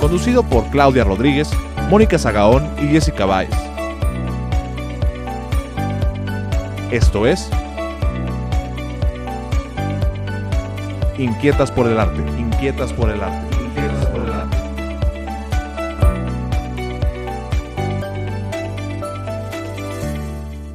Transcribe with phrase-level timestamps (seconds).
[0.00, 1.50] Conducido por Claudia Rodríguez,
[1.90, 3.50] Mónica Zagaón y Jessica Báez.
[6.90, 7.50] Esto es
[11.18, 13.56] Inquietas por el arte, inquietas por el arte.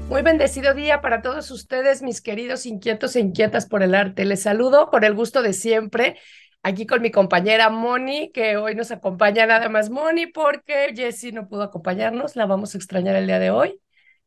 [0.07, 4.23] Muy bendecido día para todos ustedes, mis queridos inquietos e inquietas por el arte.
[4.23, 6.17] Les saludo con el gusto de siempre,
[6.65, 11.47] aquí con mi compañera Moni, que hoy nos acompaña nada más Moni, porque Jessie no
[11.47, 13.79] pudo acompañarnos, la vamos a extrañar el día de hoy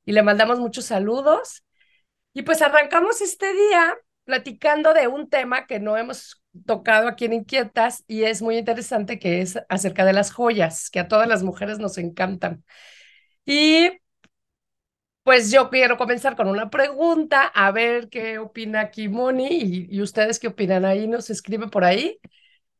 [0.05, 1.65] y le mandamos muchos saludos.
[2.35, 7.33] Y pues arrancamos este día platicando de un tema que no hemos tocado aquí en
[7.33, 11.43] Inquietas y es muy interesante, que es acerca de las joyas, que a todas las
[11.43, 12.63] mujeres nos encantan.
[13.47, 13.91] Y
[15.29, 20.01] pues yo quiero comenzar con una pregunta, a ver qué opina aquí Moni y, y
[20.01, 22.19] ustedes qué opinan ahí, nos escribe por ahí.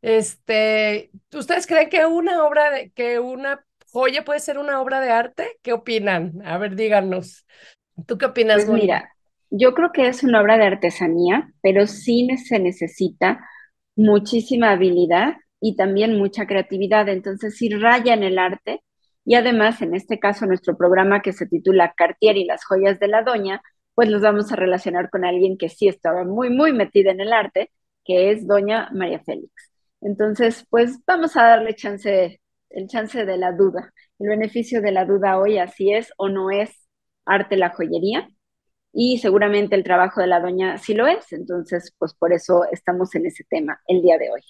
[0.01, 5.11] Este, ¿ustedes creen que una obra de, que una joya puede ser una obra de
[5.11, 5.59] arte?
[5.61, 6.41] ¿Qué opinan?
[6.43, 7.45] A ver, díganos.
[8.07, 9.13] ¿Tú qué opinas, Pues mira,
[9.51, 13.47] yo creo que es una obra de artesanía, pero sí se necesita
[13.95, 17.11] muchísima habilidad y también mucha creatividad.
[17.11, 18.81] Entonces, sí raya en el arte
[19.29, 23.09] y además, en este caso, nuestro programa que se titula Cartier y las joyas de
[23.09, 23.61] la doña,
[23.95, 27.35] pues los vamos a relacionar con alguien que sí estaba muy, muy metida en el
[27.35, 27.71] arte,
[28.07, 29.53] que es doña María Félix.
[30.01, 32.41] Entonces, pues vamos a darle chance,
[32.71, 36.51] el chance de la duda, el beneficio de la duda hoy, así es o no
[36.51, 36.89] es
[37.27, 38.31] arte la joyería.
[38.95, 43.15] Y seguramente el trabajo de la doña sí lo es, entonces, pues por eso estamos
[43.15, 44.41] en ese tema el día de hoy.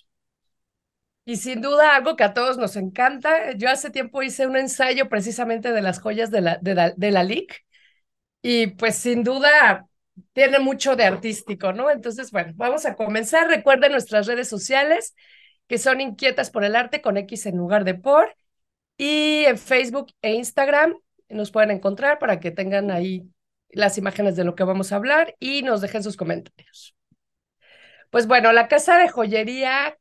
[1.29, 3.53] Y sin duda algo que a todos nos encanta.
[3.53, 7.11] Yo hace tiempo hice un ensayo precisamente de las joyas de la, de la, de
[7.11, 7.67] la LIC
[8.41, 9.87] y pues sin duda
[10.33, 11.91] tiene mucho de artístico, ¿no?
[11.91, 13.47] Entonces, bueno, vamos a comenzar.
[13.47, 15.15] Recuerden nuestras redes sociales
[15.67, 18.35] que son inquietas por el arte con X en lugar de por
[18.97, 20.97] y en Facebook e Instagram
[21.29, 23.29] nos pueden encontrar para que tengan ahí
[23.69, 26.97] las imágenes de lo que vamos a hablar y nos dejen sus comentarios.
[28.09, 29.99] Pues bueno, la casa de joyería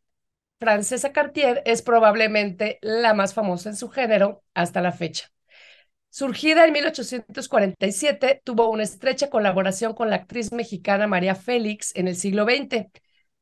[0.59, 5.29] francesa Cartier es probablemente la más famosa en su género hasta la fecha.
[6.09, 12.15] Surgida en 1847, tuvo una estrecha colaboración con la actriz mexicana María Félix en el
[12.15, 12.87] siglo XX.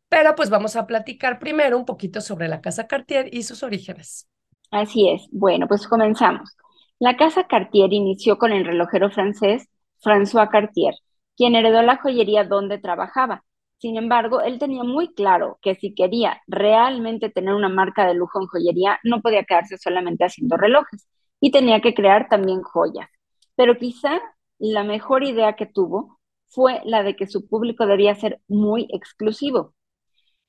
[0.09, 4.28] Pero pues vamos a platicar primero un poquito sobre la casa Cartier y sus orígenes.
[4.72, 5.28] Así es.
[5.32, 6.56] Bueno, pues comenzamos.
[7.00, 9.68] La casa Cartier inició con el relojero francés
[10.03, 10.94] François Cartier,
[11.36, 13.44] quien heredó la joyería donde trabajaba.
[13.85, 18.41] Sin embargo, él tenía muy claro que si quería realmente tener una marca de lujo
[18.41, 21.07] en joyería, no podía quedarse solamente haciendo relojes
[21.40, 23.07] y tenía que crear también joyas.
[23.56, 24.19] Pero quizá
[24.57, 29.75] la mejor idea que tuvo fue la de que su público debía ser muy exclusivo.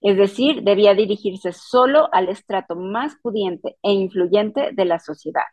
[0.00, 5.44] Es decir, debía dirigirse solo al estrato más pudiente e influyente de la sociedad.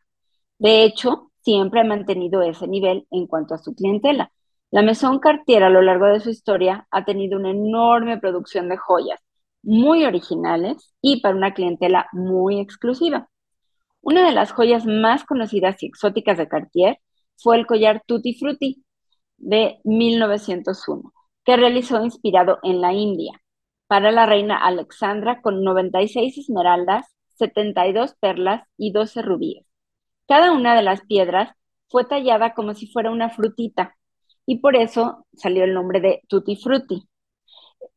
[0.58, 4.32] De hecho, siempre ha mantenido ese nivel en cuanto a su clientela.
[4.74, 8.78] La Maison Cartier a lo largo de su historia ha tenido una enorme producción de
[8.78, 9.20] joyas
[9.62, 13.30] muy originales y para una clientela muy exclusiva.
[14.02, 16.98] Una de las joyas más conocidas y exóticas de Cartier
[17.38, 18.84] fue el collar Tutti Frutti
[19.38, 21.14] de 1901,
[21.46, 23.40] que realizó inspirado en la India
[23.86, 27.06] para la reina Alexandra con 96 esmeraldas,
[27.36, 29.68] 72 perlas y 12 rubíes.
[30.28, 31.56] Cada una de las piedras
[31.90, 33.96] fue tallada como si fuera una frutita
[34.46, 37.04] y por eso salió el nombre de Tutti Frutti.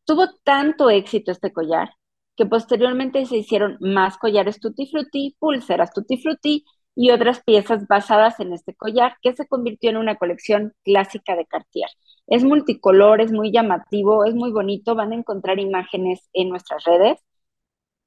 [0.04, 1.90] Tuvo tanto éxito este collar
[2.36, 6.64] que posteriormente se hicieron más collares Tutti Frutti, pulseras Tutti Frutti
[6.94, 11.46] y otras piezas basadas en este collar que se convirtió en una colección clásica de
[11.46, 11.88] Cartier.
[12.26, 17.20] Es multicolor, es muy llamativo, es muy bonito, van a encontrar imágenes en nuestras redes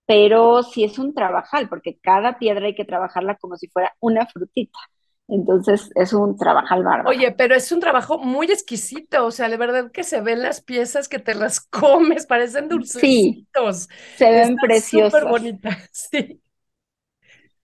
[0.05, 4.25] pero sí es un trabajal, porque cada piedra hay que trabajarla como si fuera una
[4.25, 4.79] frutita.
[5.29, 7.09] Entonces es un trabajal bárbaro.
[7.09, 10.61] Oye, pero es un trabajo muy exquisito, o sea, de verdad que se ven las
[10.61, 13.77] piezas que te las comes, parecen dulcecitos.
[13.77, 13.87] Sí,
[14.17, 15.21] se ven preciosas.
[15.21, 16.41] Súper bonitas, sí.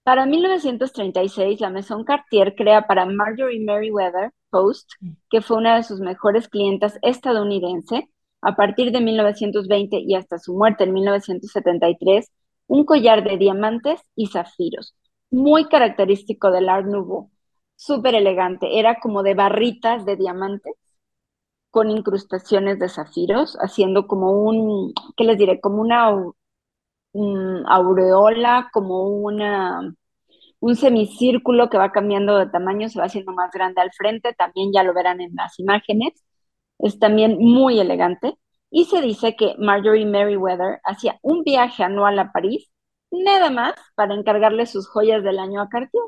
[0.03, 4.91] Para 1936, la Maison Cartier crea para Marjorie Merriweather Post,
[5.31, 8.07] que fue una de sus mejores clientas estadounidense,
[8.41, 12.31] a partir de 1920 y hasta su muerte en 1973,
[12.67, 14.95] un collar de diamantes y zafiros,
[15.31, 17.31] muy característico del Art Nouveau,
[17.75, 20.75] súper elegante, era como de barritas de diamantes
[21.69, 25.60] con incrustaciones de zafiros, haciendo como un, ¿qué les diré?
[25.62, 26.12] Como una
[27.68, 29.94] aureola, como una,
[30.60, 34.72] un semicírculo que va cambiando de tamaño, se va haciendo más grande al frente, también
[34.74, 36.13] ya lo verán en las imágenes.
[36.80, 38.36] Es también muy elegante.
[38.72, 42.69] Y se dice que Marjorie Merriweather hacía un viaje anual a París,
[43.12, 46.04] nada más para encargarle sus joyas del año a Cartier.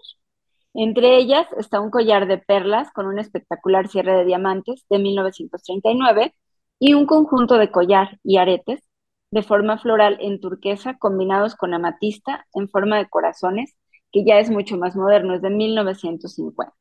[0.80, 6.36] Entre ellas está un collar de perlas con un espectacular cierre de diamantes de 1939
[6.78, 8.84] y un conjunto de collar y aretes
[9.32, 13.76] de forma floral en turquesa combinados con amatista en forma de corazones,
[14.12, 16.72] que ya es mucho más moderno, es de 1950.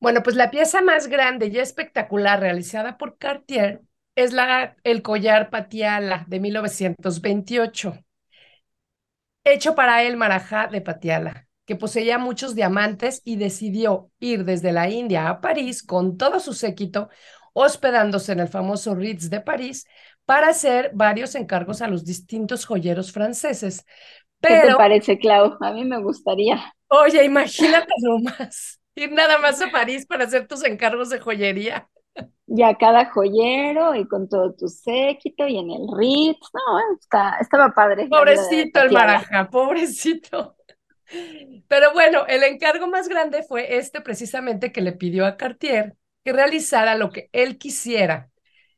[0.00, 3.82] Bueno, pues la pieza más grande y espectacular realizada por Cartier
[4.16, 7.94] es la, el collar Patiala de 1928,
[9.44, 14.88] hecho para el Marajá de Patiala, que poseía muchos diamantes y decidió ir desde la
[14.88, 17.08] India a París con todo su séquito,
[17.52, 19.86] hospedándose en el famoso Ritz de París
[20.24, 23.84] para hacer varios encargos a los distintos joyeros franceses.
[24.40, 25.56] ¿Qué te parece, Clau?
[25.60, 26.72] A mí me gustaría.
[26.88, 31.88] Oye, imagínate nomás, ir nada más a París para hacer tus encargos de joyería.
[32.46, 36.48] Ya cada joyero y con todo tu séquito y en el Ritz.
[36.54, 38.06] No, está, estaba padre.
[38.06, 40.56] Pobrecito el Maraja, pobrecito.
[41.68, 45.94] Pero bueno, el encargo más grande fue este precisamente que le pidió a Cartier
[46.24, 48.30] que realizara lo que él quisiera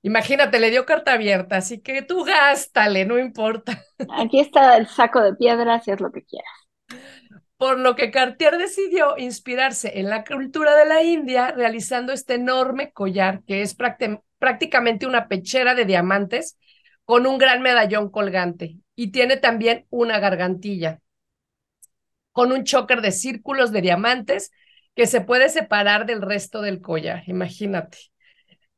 [0.03, 3.85] Imagínate, le dio carta abierta, así que tú gástale, no importa.
[4.19, 7.03] Aquí está el saco de piedras y es lo que quieras.
[7.57, 12.93] Por lo que Cartier decidió inspirarse en la cultura de la India realizando este enorme
[12.93, 13.77] collar que es
[14.39, 16.57] prácticamente una pechera de diamantes
[17.05, 21.01] con un gran medallón colgante y tiene también una gargantilla
[22.39, 24.53] con un choker de círculos de diamantes
[24.95, 27.99] que se puede separar del resto del collar, imagínate.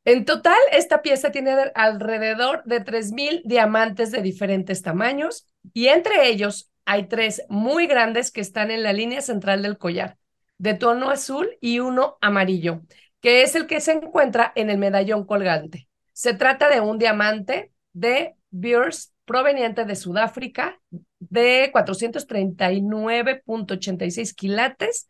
[0.03, 6.71] En total, esta pieza tiene alrededor de 3.000 diamantes de diferentes tamaños y entre ellos
[6.85, 10.17] hay tres muy grandes que están en la línea central del collar,
[10.57, 12.81] de tono azul y uno amarillo,
[13.19, 15.87] que es el que se encuentra en el medallón colgante.
[16.13, 20.81] Se trata de un diamante de Beers proveniente de Sudáfrica
[21.29, 25.07] de 439.86 quilates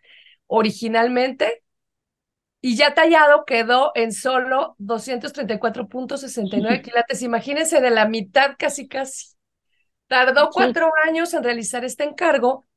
[0.47, 1.63] originalmente
[2.61, 7.21] y ya tallado quedó en solo 234.69 quilates.
[7.23, 9.35] Imagínense de la mitad casi casi.
[10.07, 12.67] Tardó cuatro años en realizar este encargo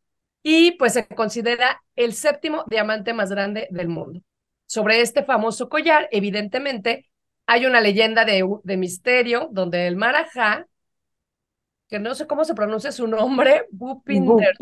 [0.42, 4.20] y pues se considera el séptimo diamante más grande del mundo.
[4.66, 7.10] Sobre este famoso collar, evidentemente,
[7.46, 10.66] hay una leyenda de, de misterio donde el Marajá,
[11.88, 14.56] que no sé cómo se pronuncia su nombre, Bupinder,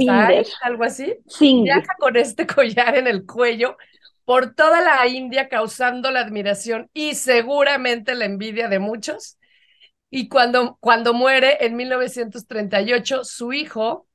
[0.63, 3.77] algo así, viaja con este collar en el cuello
[4.25, 9.39] por toda la India causando la admiración y seguramente la envidia de muchos.
[10.11, 14.07] Y cuando, cuando muere en 1938, su hijo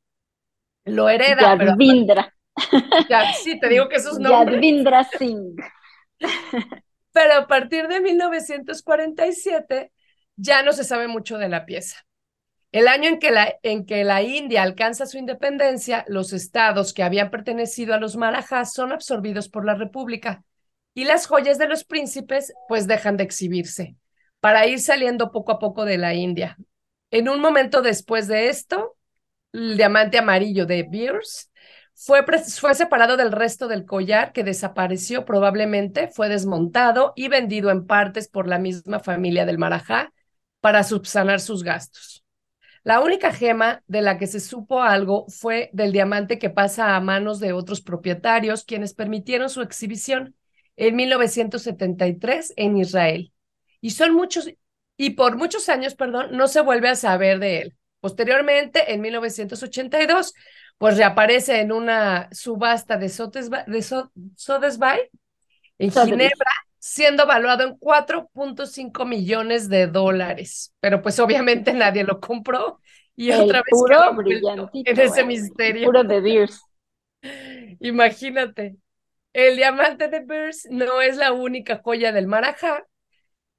[0.86, 1.58] lo hereda.
[1.58, 2.34] Yadvindra.
[3.10, 4.56] ya, sí, te digo que esos nombres.
[4.56, 5.60] Yadvindra Singh.
[7.12, 9.92] Pero a partir de 1947
[10.36, 12.07] ya no se sabe mucho de la pieza.
[12.72, 17.04] El año en que, la, en que la India alcanza su independencia, los estados que
[17.04, 20.44] habían pertenecido a los Marajás son absorbidos por la República
[20.94, 23.96] y las joyas de los príncipes pues dejan de exhibirse
[24.40, 26.58] para ir saliendo poco a poco de la India.
[27.10, 28.98] En un momento después de esto,
[29.54, 31.52] el diamante amarillo de Beers
[31.94, 37.88] fue, fue separado del resto del collar que desapareció, probablemente fue desmontado y vendido en
[37.88, 40.14] partes por la misma familia del Marajá
[40.60, 42.27] para subsanar sus gastos.
[42.88, 47.02] La única gema de la que se supo algo fue del diamante que pasa a
[47.02, 50.36] manos de otros propietarios, quienes permitieron su exhibición
[50.78, 53.34] en 1973 en Israel.
[53.82, 54.50] Y son muchos,
[54.96, 57.78] y por muchos años, perdón, no se vuelve a saber de él.
[58.00, 60.34] Posteriormente, en 1982,
[60.78, 65.10] pues reaparece en una subasta de, Sodesby
[65.78, 66.52] en Ginebra
[66.88, 72.80] siendo valuado en 4.5 millones de dólares, pero pues obviamente nadie lo compró
[73.14, 75.86] y otra vez puro brillantito, en ese misterio.
[75.86, 76.62] puro de Beers.
[77.82, 78.78] Imagínate,
[79.34, 82.86] el diamante de Beers no es la única joya del Marajá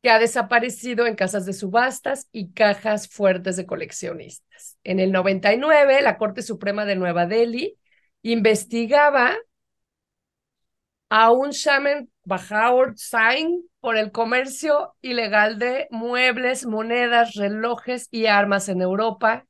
[0.03, 4.79] que ha desaparecido en casas de subastas y cajas fuertes de coleccionistas.
[4.85, 7.77] En el 99, la Corte Suprema de Nueva Delhi
[8.23, 9.37] investigaba
[11.11, 18.69] a un shaman Bahaur Sain por el comercio ilegal de muebles, monedas, relojes y armas
[18.69, 19.47] en Europa,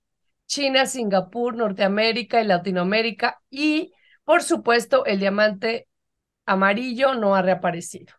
[0.47, 3.92] China, Singapur, Norteamérica y Latinoamérica y,
[4.25, 5.88] por supuesto, el diamante
[6.47, 8.14] amarillo no ha reaparecido.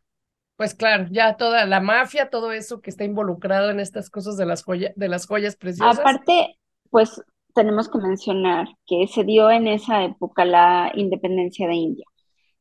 [0.58, 4.46] Pues claro, ya toda la mafia, todo eso que está involucrado en estas cosas de
[4.46, 6.00] las, joyas, de las joyas preciosas.
[6.00, 6.58] Aparte,
[6.90, 7.24] pues
[7.56, 12.06] tenemos que mencionar que se dio en esa época la independencia de India.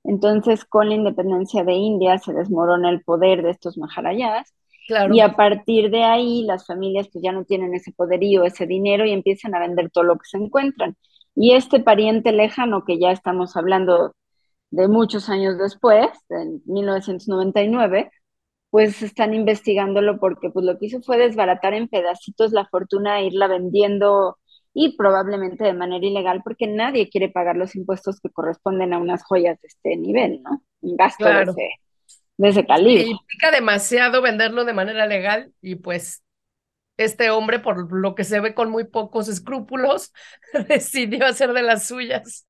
[0.05, 4.55] Entonces, con la independencia de India se desmorona el poder de estos maharayas
[5.13, 9.05] y a partir de ahí las familias pues ya no tienen ese poderío, ese dinero
[9.05, 10.97] y empiezan a vender todo lo que se encuentran.
[11.35, 14.15] Y este pariente lejano que ya estamos hablando
[14.71, 18.11] de muchos años después, en 1999,
[18.71, 23.27] pues están investigándolo porque pues lo que hizo fue desbaratar en pedacitos la fortuna e
[23.27, 24.39] irla vendiendo
[24.75, 29.25] y probablemente de manera ilegal porque nadie quiere pagar los impuestos que corresponden a unas
[29.25, 30.63] joyas de este nivel, ¿no?
[30.81, 31.69] Un gasto de, ese,
[32.37, 33.05] de, ese, calibre.
[33.05, 36.23] Sí, implica demasiado venderlo de manera legal y pues
[36.97, 40.13] este hombre, por lo que se ve con muy pocos escrúpulos,
[40.69, 42.47] decidió hacer de las suyas.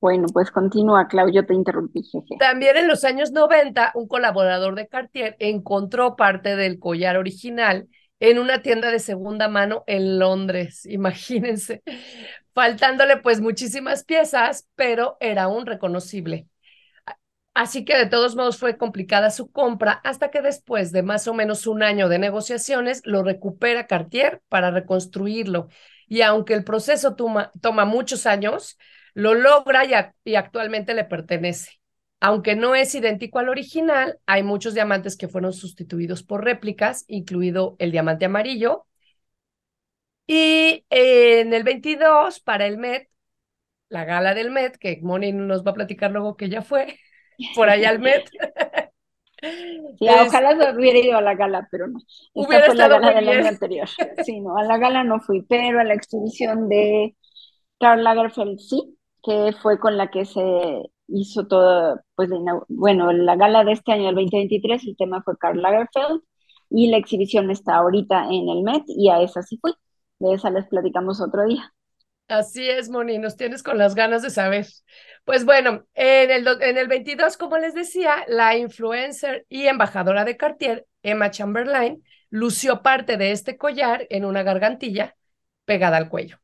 [0.00, 2.02] Bueno, pues continúa, Clau, yo te interrumpí.
[2.04, 2.36] Jeje.
[2.38, 7.86] También en los años 90, un colaborador de Cartier encontró parte del collar original
[8.20, 11.82] en una tienda de segunda mano en Londres, imagínense,
[12.54, 16.46] faltándole pues muchísimas piezas, pero era un reconocible.
[17.54, 21.34] Así que de todos modos fue complicada su compra hasta que después de más o
[21.34, 25.68] menos un año de negociaciones lo recupera Cartier para reconstruirlo.
[26.06, 28.78] Y aunque el proceso toma, toma muchos años,
[29.14, 29.82] lo logra
[30.24, 31.79] y actualmente le pertenece.
[32.20, 37.76] Aunque no es idéntico al original, hay muchos diamantes que fueron sustituidos por réplicas, incluido
[37.78, 38.86] el diamante amarillo.
[40.26, 43.08] Y en el 22, para el Met,
[43.88, 46.98] la gala del Met, que Moni nos va a platicar luego que ya fue,
[47.54, 48.28] por allá al Met.
[49.42, 51.98] Sí, ojalá no hubiera ido a la gala, pero no.
[52.34, 53.88] Esta fue la gala del año anterior.
[54.22, 57.16] Sí, no, a la gala no fui, pero a la exhibición de
[57.78, 60.42] Karl Lagerfeld sí, que fue con la que se
[61.12, 62.30] hizo todo, pues,
[62.68, 66.22] bueno, la gala de este año, el 2023, el tema fue Karl Lagerfeld
[66.70, 69.72] y la exhibición está ahorita en el Met y a esa sí fui.
[70.18, 71.72] De esa les platicamos otro día.
[72.28, 74.66] Así es, Moni, nos tienes con las ganas de saber.
[75.24, 80.36] Pues bueno, en el, en el 22, como les decía, la influencer y embajadora de
[80.36, 85.16] Cartier, Emma Chamberlain, lució parte de este collar en una gargantilla
[85.64, 86.38] pegada al cuello.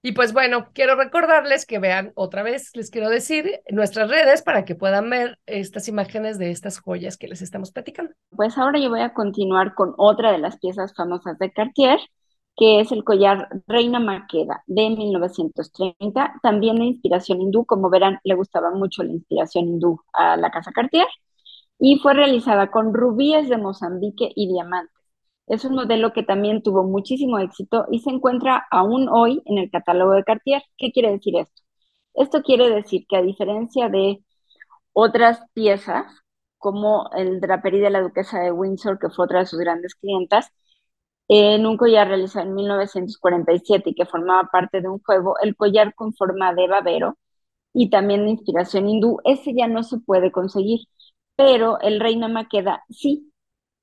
[0.00, 4.64] Y pues bueno, quiero recordarles que vean otra vez, les quiero decir, nuestras redes para
[4.64, 8.12] que puedan ver estas imágenes de estas joyas que les estamos platicando.
[8.30, 11.98] Pues ahora yo voy a continuar con otra de las piezas famosas de Cartier,
[12.56, 17.64] que es el collar Reina Maqueda de 1930, también de inspiración hindú.
[17.64, 21.06] Como verán, le gustaba mucho la inspiración hindú a la casa Cartier
[21.78, 24.97] y fue realizada con rubíes de Mozambique y diamantes.
[25.48, 29.70] Es un modelo que también tuvo muchísimo éxito y se encuentra aún hoy en el
[29.70, 30.62] catálogo de Cartier.
[30.76, 31.62] ¿Qué quiere decir esto?
[32.14, 34.22] Esto quiere decir que a diferencia de
[34.92, 36.06] otras piezas,
[36.58, 40.50] como el draperí de la duquesa de Windsor, que fue otra de sus grandes clientas,
[41.28, 45.94] en un collar realizado en 1947 y que formaba parte de un juego, el collar
[45.94, 47.18] con forma de babero
[47.74, 50.80] y también de inspiración hindú, ese ya no se puede conseguir,
[51.36, 53.27] pero el Reina Maqueda sí,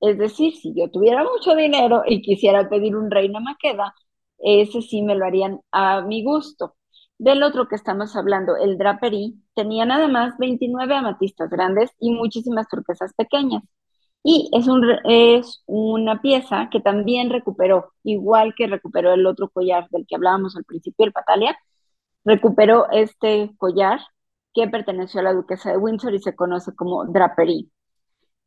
[0.09, 3.93] es decir, si yo tuviera mucho dinero y quisiera pedir un reina maqueda,
[4.39, 6.75] ese sí me lo harían a mi gusto.
[7.17, 12.67] Del otro que estamos hablando, el draperí, tenía nada más 29 amatistas grandes y muchísimas
[12.67, 13.63] turquesas pequeñas.
[14.23, 14.67] Y es,
[15.05, 20.55] es una pieza que también recuperó, igual que recuperó el otro collar del que hablábamos
[20.55, 21.57] al principio, el Patalia,
[22.25, 23.99] recuperó este collar
[24.53, 27.71] que perteneció a la duquesa de Windsor y se conoce como draperí.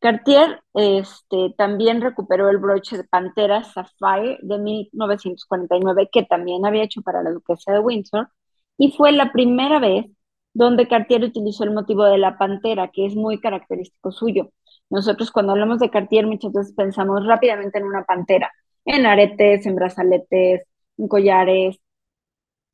[0.00, 7.02] Cartier este, también recuperó el broche de Pantera Sapphire de 1949 que también había hecho
[7.02, 8.28] para la duquesa de Windsor
[8.76, 10.06] y fue la primera vez
[10.54, 14.50] donde Cartier utilizó el motivo de la pantera, que es muy característico suyo.
[14.90, 18.52] Nosotros cuando hablamos de Cartier muchas veces pensamos rápidamente en una pantera,
[18.84, 20.62] en aretes, en brazaletes,
[20.96, 21.78] en collares,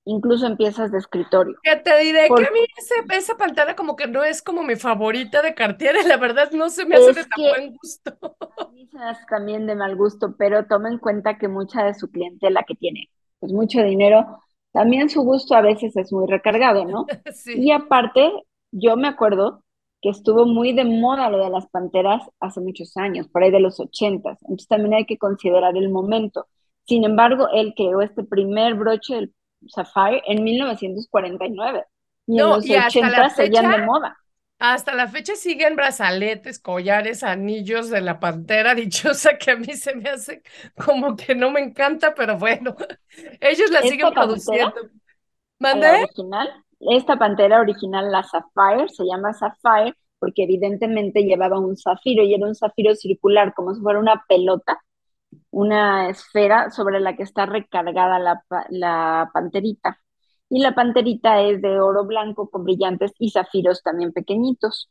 [0.05, 1.57] incluso en piezas de escritorio.
[1.63, 2.61] Que te diré que a mí
[3.11, 6.85] esa pantalla como que no es como mi favorita de Cartier, la verdad no se
[6.85, 8.13] me hace de tan buen gusto.
[8.59, 11.85] A mí se me hace también de mal gusto, pero toma en cuenta que mucha
[11.85, 14.39] de su cliente la que tiene pues mucho dinero,
[14.73, 17.07] también su gusto a veces es muy recargado, ¿no?
[17.47, 18.33] Y aparte,
[18.73, 19.63] yo me acuerdo
[20.01, 23.61] que estuvo muy de moda lo de las panteras hace muchos años, por ahí de
[23.61, 26.47] los ochentas, entonces también hay que considerar el momento.
[26.87, 29.35] Sin embargo, él creó este primer broche del
[29.69, 31.85] Sapphire en 1949
[32.27, 34.17] y en los ochentas seguían de moda.
[34.59, 39.95] Hasta la fecha siguen brazaletes, collares, anillos de la pantera dichosa que a mí se
[39.95, 40.43] me hace
[40.85, 42.75] como que no me encanta, pero bueno,
[43.41, 44.75] ellos la siguen produciendo.
[45.59, 46.05] ¿Mandé?
[46.05, 46.49] original,
[46.81, 49.95] esta pantera original, la Sapphire, se llama Sapphire
[50.25, 54.83] porque evidentemente llevaba un zafiro y era un zafiro circular, como si fuera una pelota,
[55.51, 59.99] una esfera sobre la que está recargada la, la panterita
[60.49, 64.91] y la panterita es de oro blanco con brillantes y zafiros también pequeñitos.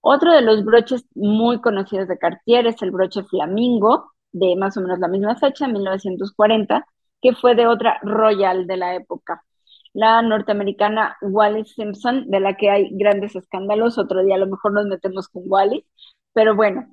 [0.00, 4.80] Otro de los broches muy conocidos de Cartier es el broche flamingo, de más o
[4.80, 6.86] menos la misma fecha, 1940,
[7.20, 9.44] que fue de otra royal de la época.
[9.92, 14.72] La norteamericana Wallis Simpson, de la que hay grandes escándalos, otro día a lo mejor
[14.72, 15.84] nos metemos con Wallis,
[16.32, 16.86] pero bueno,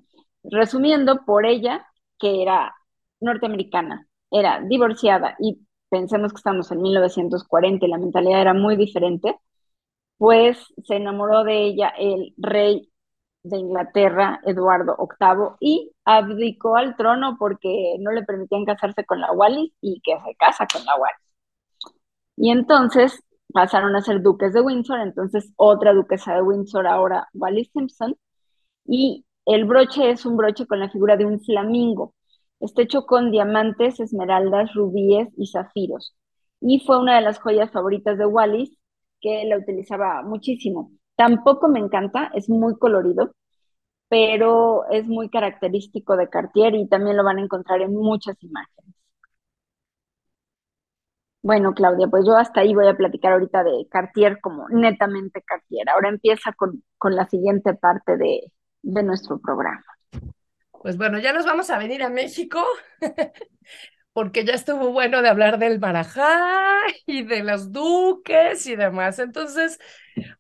[0.44, 1.88] resumiendo, por ella,
[2.20, 2.76] que era
[3.20, 5.60] norteamericana, era divorciada y
[5.90, 9.40] pensemos que estamos en 1940 y la mentalidad era muy diferente,
[10.18, 12.92] pues se enamoró de ella el rey
[13.44, 19.32] de Inglaterra, Eduardo VIII, y abdicó al trono porque no le permitían casarse con la
[19.32, 21.28] Wallis y que se casa con la Wallis.
[22.36, 27.70] Y entonces pasaron a ser duques de Windsor, entonces otra duquesa de Windsor, ahora Wallis
[27.74, 28.16] Simpson,
[28.86, 32.14] y el broche es un broche con la figura de un flamingo.
[32.60, 36.16] Está hecho con diamantes, esmeraldas, rubíes y zafiros.
[36.62, 38.78] Y fue una de las joyas favoritas de Wallis,
[39.22, 40.92] que la utilizaba muchísimo.
[41.16, 43.32] Tampoco me encanta, es muy colorido,
[44.10, 48.96] pero es muy característico de Cartier y también lo van a encontrar en muchas imágenes.
[51.42, 55.90] Bueno, Claudia, pues yo hasta ahí voy a platicar ahorita de Cartier como netamente Cartier.
[55.90, 58.52] Ahora empieza con, con la siguiente parte de,
[58.88, 59.84] de nuestro programa.
[60.72, 62.64] Pues bueno, ya nos vamos a venir a México,
[64.14, 69.20] porque ya estuvo bueno de hablar del Marajá y de los duques y demás.
[69.20, 69.80] Entonces,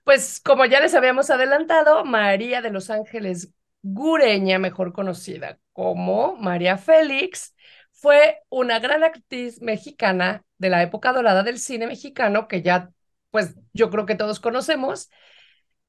[0.04, 6.78] pues como ya les habíamos adelantado, María de los Ángeles Gureña, mejor conocida como María
[6.78, 7.54] Félix,
[7.92, 12.92] fue una gran actriz mexicana de la época dorada del cine mexicano, que ya,
[13.32, 15.10] pues yo creo que todos conocemos,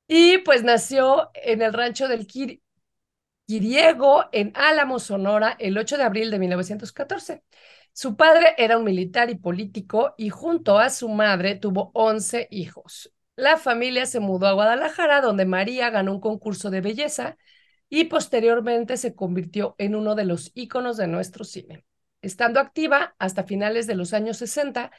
[0.08, 2.62] y pues nació en el rancho del Quir
[3.46, 7.42] Quiriego en Álamo, Sonora, el 8 de abril de 1914.
[7.94, 13.12] Su padre era un militar y político y junto a su madre tuvo 11 hijos.
[13.36, 17.38] La familia se mudó a Guadalajara, donde María ganó un concurso de belleza
[17.88, 21.84] y posteriormente se convirtió en uno de los íconos de nuestro cine
[22.22, 24.90] estando activa hasta finales de los años 60,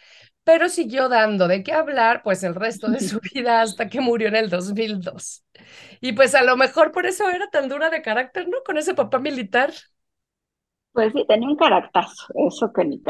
[0.44, 4.28] pero siguió dando de qué hablar pues el resto de su vida hasta que murió
[4.30, 5.46] en el 2002.
[6.02, 8.58] Y pues a lo mejor por eso era tan dura de carácter, ¿no?
[8.66, 9.74] Con ese papá militar.
[10.92, 13.02] Pues sí, tenía un caractazo, eso que ni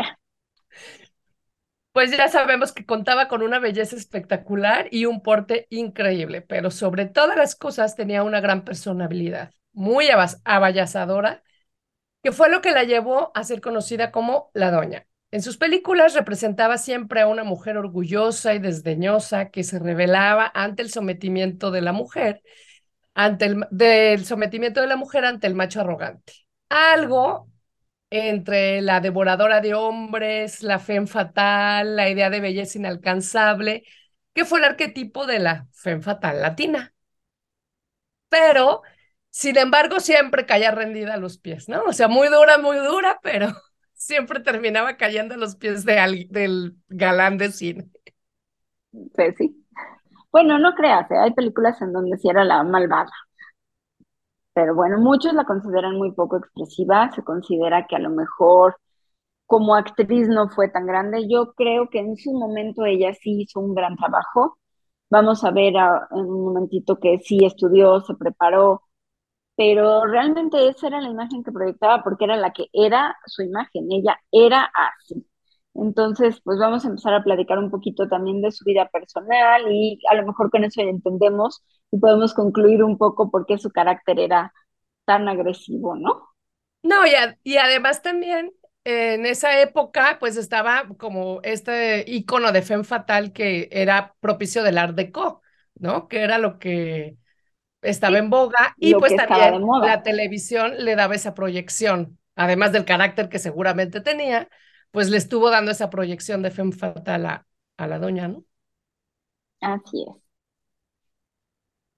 [1.92, 7.06] Pues ya sabemos que contaba con una belleza espectacular y un porte increíble, pero sobre
[7.06, 10.08] todas las cosas tenía una gran personalidad, muy
[10.46, 11.44] abayazadora
[12.24, 15.06] que fue lo que la llevó a ser conocida como la Doña.
[15.32, 20.82] En sus películas representaba siempre a una mujer orgullosa y desdeñosa que se rebelaba ante
[20.82, 22.42] el sometimiento de la mujer,
[23.14, 26.34] ante el del sometimiento de la mujer ante el macho arrogante.
[26.70, 27.50] Algo
[28.10, 33.84] entre la devoradora de hombres, la fe fatal, la idea de belleza inalcanzable,
[34.34, 36.94] que fue el arquetipo de la fe fatal latina.
[38.30, 38.82] Pero
[39.30, 41.84] sin embargo, siempre caía rendida a los pies, ¿no?
[41.84, 43.48] O sea, muy dura, muy dura, pero
[43.94, 47.90] siempre terminaba cayendo a los pies de del galán de cine.
[48.92, 49.66] Sí, sí.
[50.32, 51.18] Bueno, no creas, ¿eh?
[51.18, 53.12] hay películas en donde sí era la malvada.
[54.54, 58.76] Pero bueno, muchos la consideran muy poco expresiva, se considera que a lo mejor
[59.46, 61.28] como actriz no fue tan grande.
[61.30, 64.58] Yo creo que en su momento ella sí hizo un gran trabajo.
[65.10, 68.84] Vamos a ver en un momentito que sí estudió, se preparó,
[69.60, 73.92] pero realmente esa era la imagen que proyectaba porque era la que era su imagen,
[73.92, 75.28] ella era así.
[75.74, 80.00] Entonces, pues vamos a empezar a platicar un poquito también de su vida personal y
[80.10, 84.22] a lo mejor con eso entendemos y podemos concluir un poco por qué su carácter
[84.22, 84.54] era
[85.04, 86.30] tan agresivo, ¿no?
[86.82, 86.96] No,
[87.44, 88.54] y, además también
[88.86, 94.78] en esa época, pues estaba como este icono de femme fatal que era propicio del
[94.78, 95.42] Art Deco,
[95.76, 96.08] ¿no?
[96.08, 97.19] Que era lo que
[97.82, 103.30] estaba en boga y pues también la televisión le daba esa proyección, además del carácter
[103.30, 104.50] que seguramente tenía,
[104.92, 108.46] pues le estuvo dando esa proyección de femme fatal a, a la doña, ¿no?
[109.62, 110.22] Así es.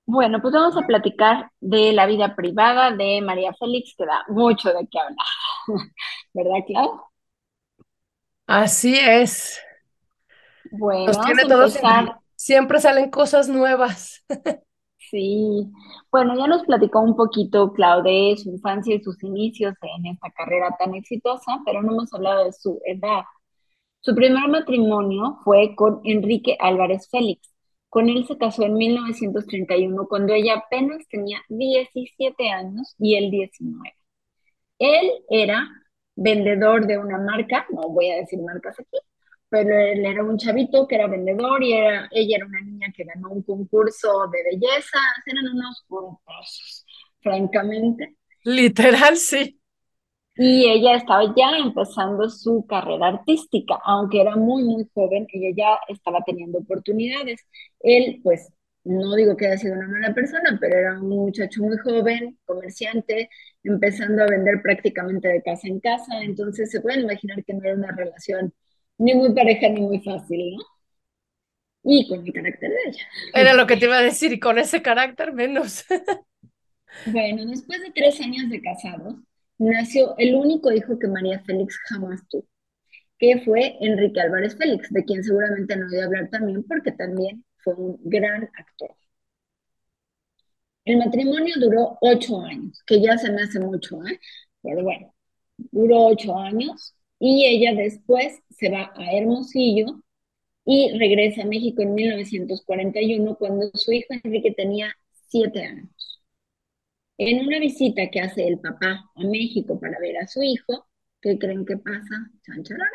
[0.05, 4.69] Bueno, pues vamos a platicar de la vida privada de María Félix, que da mucho
[4.73, 5.25] de qué hablar.
[6.33, 7.01] ¿Verdad, Clau?
[8.47, 9.59] Así es.
[10.71, 11.77] Bueno, Nos tiene todos
[12.35, 14.23] Siempre salen cosas nuevas.
[15.11, 15.69] Sí,
[16.11, 20.31] bueno, ya nos platicó un poquito Clau de su infancia y sus inicios en esta
[20.31, 23.23] carrera tan exitosa, pero no hemos hablado de su edad.
[24.01, 27.49] Su primer matrimonio fue con Enrique Álvarez Félix.
[27.89, 33.95] Con él se casó en 1931, cuando ella apenas tenía 17 años y él 19.
[34.79, 35.69] Él era
[36.15, 38.97] vendedor de una marca, no voy a decir marcas aquí,
[39.51, 43.03] pero él era un chavito que era vendedor y era, ella era una niña que
[43.03, 46.85] ganó un concurso de belleza, eran unos puntosos,
[47.21, 48.15] francamente.
[48.45, 49.59] Literal, sí.
[50.37, 55.93] Y ella estaba ya empezando su carrera artística, aunque era muy, muy joven, ella ya
[55.93, 57.45] estaba teniendo oportunidades.
[57.81, 58.53] Él, pues,
[58.85, 63.29] no digo que haya sido una mala persona, pero era un muchacho muy joven, comerciante,
[63.63, 67.75] empezando a vender prácticamente de casa en casa, entonces se pueden imaginar que no era
[67.75, 68.53] una relación
[69.01, 70.63] ni muy pareja ni muy fácil, ¿no?
[71.83, 73.07] Y con el carácter de ella.
[73.33, 75.85] Era lo que te iba a decir, y con ese carácter menos.
[77.05, 79.15] Bueno, después de tres años de casados,
[79.57, 82.45] nació el único hijo que María Félix jamás tuvo,
[83.19, 87.45] que fue Enrique Álvarez Félix, de quien seguramente no voy a hablar también porque también
[87.63, 88.95] fue un gran actor.
[90.85, 94.19] El matrimonio duró ocho años, que ya se me hace mucho, ¿eh?
[94.61, 95.13] Pero bueno,
[95.57, 100.03] duró ocho años y ella después se va a Hermosillo
[100.65, 104.93] y regresa a México en 1941 cuando su hijo Enrique tenía
[105.29, 106.23] siete años.
[107.17, 110.87] En una visita que hace el papá a México para ver a su hijo,
[111.21, 112.31] ¿qué creen que pasa?
[112.43, 112.89] Chan, chararán.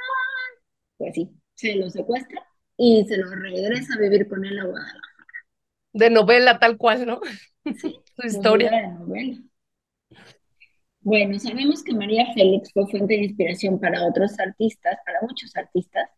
[0.99, 2.43] Pues sí, se lo secuestra
[2.77, 5.03] y se lo regresa a vivir con él a Guadalajara.
[5.93, 7.21] De novela tal cual, ¿no?
[7.77, 8.71] Sí, Su historia.
[8.71, 9.39] de novela.
[11.07, 16.11] Bueno, sabemos que María Félix fue fuente de inspiración para otros artistas, para muchos artistas,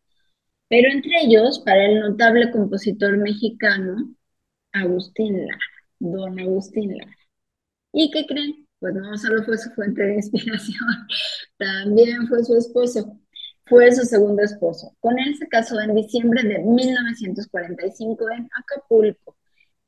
[0.69, 4.15] pero entre ellos para el notable compositor mexicano
[4.73, 5.61] Agustín Lara,
[5.99, 7.15] don Agustín Lara.
[7.93, 8.67] ¿Y qué creen?
[8.81, 10.89] Pues no solo fue su fuente de inspiración,
[11.59, 13.21] también fue su esposo,
[13.67, 14.97] fue su segundo esposo.
[15.01, 19.37] Con él se casó en diciembre de 1945 en Acapulco.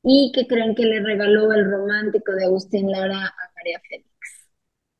[0.03, 4.10] ¿Y qué creen que le regaló el romántico de Agustín Lara a María Félix?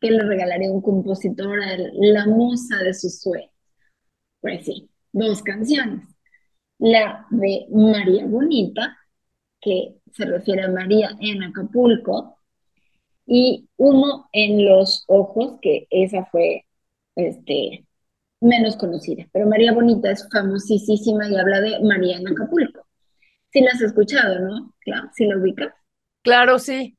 [0.01, 3.51] ¿Qué le regalaría un compositor a la musa de sus sueños?
[4.41, 6.07] Pues sí, dos canciones.
[6.79, 8.97] La de María Bonita,
[9.61, 12.39] que se refiere a María en Acapulco,
[13.27, 16.65] y Humo en los ojos, que esa fue
[17.15, 17.85] este,
[18.41, 19.27] menos conocida.
[19.31, 22.87] Pero María Bonita es famosísima y habla de María en Acapulco.
[23.53, 24.73] Sí la has escuchado, ¿no?
[24.79, 25.73] Claro, sí la ubicas.
[26.23, 26.97] Claro, sí.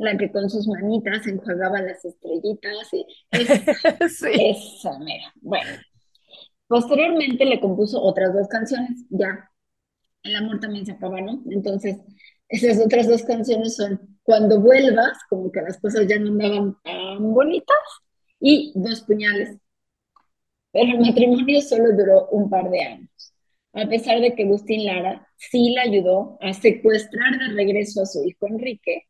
[0.00, 3.62] La que con sus manitas enjuagaba las estrellitas y esa,
[4.08, 4.28] Sí.
[4.34, 5.32] esa mera.
[5.42, 5.70] Bueno,
[6.68, 9.50] posteriormente le compuso otras dos canciones, ya
[10.22, 11.42] el amor también se acaba, ¿no?
[11.50, 11.98] Entonces,
[12.48, 17.32] esas otras dos canciones son Cuando vuelvas, como que las cosas ya no andaban tan
[17.34, 17.76] bonitas,
[18.40, 19.58] y Dos puñales.
[20.72, 23.34] Pero el matrimonio solo duró un par de años,
[23.72, 28.24] a pesar de que Agustín Lara sí la ayudó a secuestrar de regreso a su
[28.24, 29.06] hijo Enrique,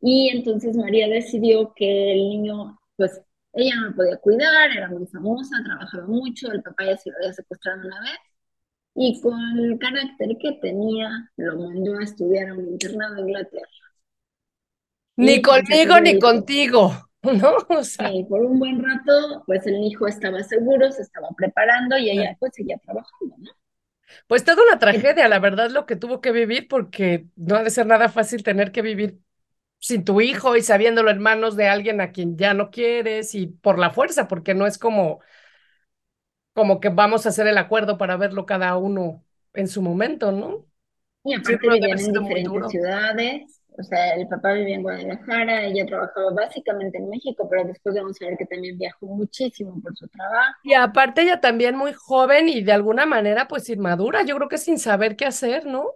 [0.00, 3.20] y entonces María decidió que el niño, pues
[3.52, 7.16] ella no lo podía cuidar, era muy famosa, trabajaba mucho, el papá ya se lo
[7.18, 8.18] había secuestrado una vez,
[8.94, 13.68] y con el carácter que tenía, lo mandó a estudiar a un internado en Inglaterra.
[15.16, 17.56] Ni conmigo ni contigo, ¿no?
[17.68, 21.98] O sea, Sí, por un buen rato, pues el hijo estaba seguro, se estaba preparando
[21.98, 23.50] y ella pues seguía trabajando, ¿no?
[24.26, 27.70] pues toda una tragedia, la verdad, lo que tuvo que vivir, porque no ha de
[27.70, 29.20] ser nada fácil tener que vivir
[29.80, 33.46] sin tu hijo y sabiéndolo en manos de alguien a quien ya no quieres y
[33.48, 35.20] por la fuerza, porque no es como,
[36.52, 40.66] como que vamos a hacer el acuerdo para verlo cada uno en su momento, ¿no?
[41.24, 46.32] Y aparte vivían en diferentes ciudades, o sea, el papá vivía en Guadalajara, ella trabajaba
[46.32, 50.58] básicamente en México, pero después vamos a ver que también viajó muchísimo por su trabajo.
[50.62, 54.58] Y aparte ella también muy joven y de alguna manera pues inmadura, yo creo que
[54.58, 55.94] sin saber qué hacer, ¿no?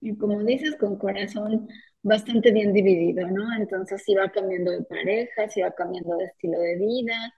[0.00, 1.68] Y como dices, con corazón
[2.02, 3.54] bastante bien dividido, ¿no?
[3.56, 7.34] Entonces iba cambiando de parejas, iba cambiando de estilo de vida.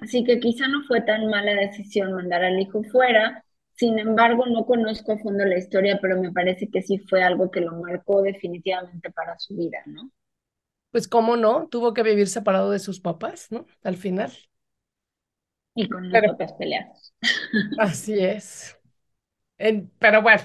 [0.00, 3.44] Así que quizá no fue tan mala decisión mandar al hijo fuera.
[3.72, 7.50] Sin embargo, no conozco a fondo la historia, pero me parece que sí fue algo
[7.50, 10.10] que lo marcó definitivamente para su vida, ¿no?
[10.90, 13.66] Pues cómo no, tuvo que vivir separado de sus papás, ¿no?
[13.82, 14.32] Al final.
[15.74, 17.14] Y con los papás peleados.
[17.78, 18.78] Así es.
[19.98, 20.42] pero bueno,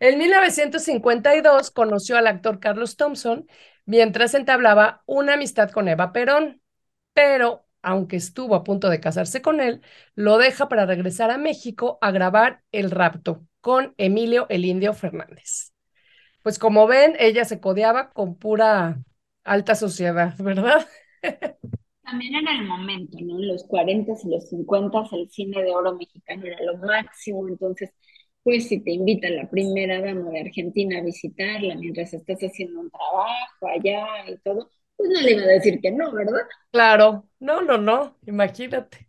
[0.00, 3.46] en 1952 conoció al actor Carlos Thompson
[3.86, 6.60] mientras entablaba una amistad con Eva Perón,
[7.14, 9.82] pero aunque estuvo a punto de casarse con él,
[10.14, 15.72] lo deja para regresar a México a grabar El rapto con Emilio el Indio Fernández.
[16.42, 19.02] Pues como ven, ella se codeaba con pura
[19.44, 20.86] alta sociedad, ¿verdad?
[22.02, 23.38] También era el momento, ¿no?
[23.38, 27.92] En los 40 y los 50 el cine de oro mexicano era lo máximo, entonces,
[28.42, 32.90] pues si te invita la primera dama de Argentina a visitarla mientras estás haciendo un
[32.90, 36.42] trabajo allá y todo, pues no le iba a decir que no, ¿verdad?
[36.70, 39.08] Claro, no, no, no, imagínate.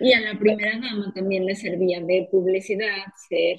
[0.00, 3.58] Y a la primera dama también le servía de publicidad ser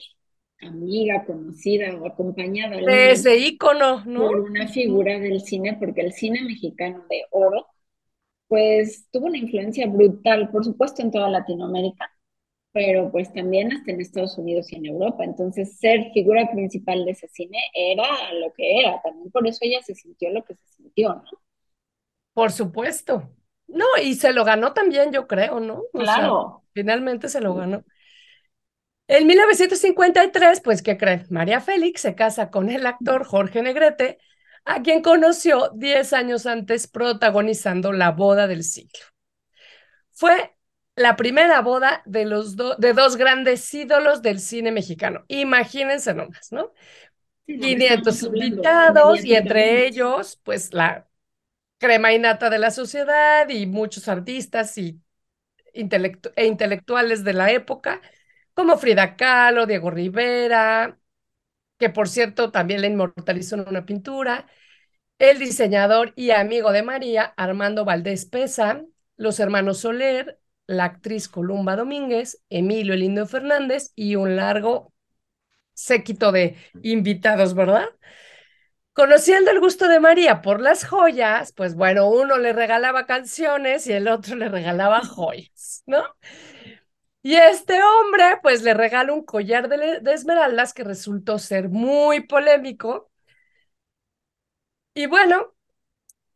[0.62, 4.28] amiga, conocida o acompañada de ese ícono, ¿no?
[4.28, 7.68] Por una figura del cine, porque el cine mexicano de oro,
[8.48, 12.12] pues tuvo una influencia brutal, por supuesto, en toda Latinoamérica,
[12.72, 15.24] pero pues también hasta en Estados Unidos y en Europa.
[15.24, 19.02] Entonces, ser figura principal de ese cine era lo que era.
[19.02, 21.42] También por eso ella se sintió lo que se sintió, ¿no?
[22.34, 23.30] Por supuesto.
[23.68, 25.84] No, y se lo ganó también, yo creo, ¿no?
[25.94, 26.64] claro.
[26.74, 27.84] finalmente se lo ganó.
[29.08, 31.26] En 1953, pues, ¿qué creen?
[31.30, 34.20] María Félix se casa con el actor Jorge Negrete,
[34.66, 39.00] a quien conoció 10 años antes protagonizando La boda del siglo.
[40.12, 40.56] Fue
[41.00, 45.24] la primera boda de, los de dos grandes ídolos del cine mexicano.
[45.30, 46.74] Imagínense nomás, ¿no?
[47.46, 51.08] 500 invitados y entre ellos, pues, la
[51.78, 55.02] crema innata de la sociedad y muchos artistas y
[55.74, 58.02] e intelectuales de la época
[58.54, 61.00] como Frida Kahlo, Diego Rivera,
[61.78, 64.48] que por cierto también la inmortalizó en una pintura,
[65.18, 68.84] el diseñador y amigo de María, Armando Valdés Pesa,
[69.16, 74.94] los hermanos Soler, la actriz Columba Domínguez, Emilio Elindo Fernández y un largo
[75.74, 77.88] séquito de invitados, ¿verdad?
[78.94, 83.94] Conociendo el gusto de María por las joyas, pues bueno, uno le regalaba canciones y
[83.94, 86.04] el otro le regalaba joyas, ¿no?
[87.24, 93.12] Y este hombre, pues le regala un collar de, esmeraldas que resultó ser muy polémico.
[94.94, 95.56] Y bueno,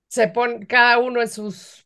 [0.08, 1.83] se pone cada uno en sus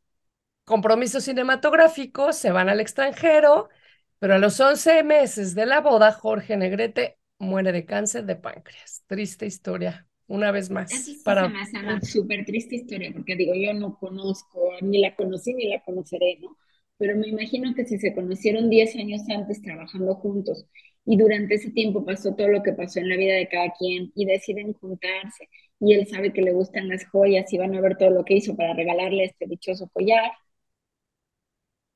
[0.68, 3.70] compromisos cinematográficos, se van al extranjero,
[4.20, 9.02] pero a los 11 meses de la boda, Jorge Negrete muere de cáncer de páncreas.
[9.08, 10.92] Triste historia, una vez más.
[11.24, 11.48] para...
[11.48, 15.70] me hace una súper triste historia, porque digo, yo no conozco, ni la conocí ni
[15.70, 16.58] la conoceré, ¿no?
[16.98, 20.66] pero me imagino que si se conocieron 10 años antes trabajando juntos
[21.06, 24.12] y durante ese tiempo pasó todo lo que pasó en la vida de cada quien
[24.16, 25.48] y deciden juntarse
[25.80, 28.34] y él sabe que le gustan las joyas y van a ver todo lo que
[28.36, 30.32] hizo para regalarle este dichoso collar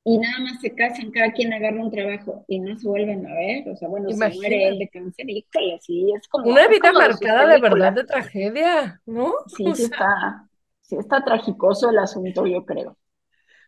[0.04, 3.34] y nada más se casan, cada quien agarra un trabajo y no se vuelven a
[3.34, 6.50] ver, o sea, bueno, se muere él de cáncer, híjole, sí, es como...
[6.50, 9.34] Una vida marcada de, verdad de tragedia, ¿no?
[9.48, 10.50] Sí, sí está,
[10.82, 12.98] sí está tragicoso el asunto, yo creo.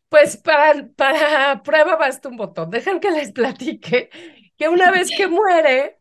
[0.09, 2.69] Pues para, para prueba basta un botón.
[2.69, 4.09] Dejan que les platique
[4.57, 5.97] que una vez que muere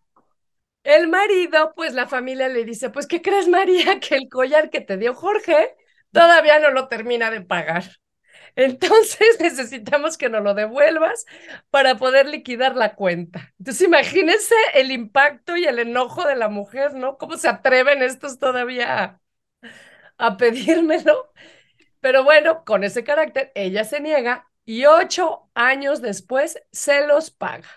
[0.83, 4.01] el marido, pues la familia le dice, pues, ¿qué crees, María?
[4.01, 5.75] Que el collar que te dio Jorge
[6.11, 7.85] todavía no lo termina de pagar.
[8.57, 11.27] Entonces necesitamos que nos lo devuelvas
[11.71, 13.53] para poder liquidar la cuenta.
[13.59, 17.19] Entonces imagínense el impacto y el enojo de la mujer, ¿no?
[17.19, 19.21] ¿Cómo se atreven estos todavía a,
[20.19, 21.33] a pedírmelo?
[22.01, 27.69] Pero bueno, con ese carácter, ella se niega y ocho años después se los paga.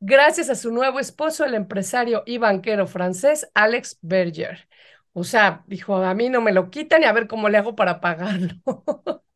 [0.00, 4.68] Gracias a su nuevo esposo, el empresario y banquero francés Alex Berger.
[5.12, 7.74] O sea, dijo, a mí no me lo quitan y a ver cómo le hago
[7.74, 8.54] para pagarlo.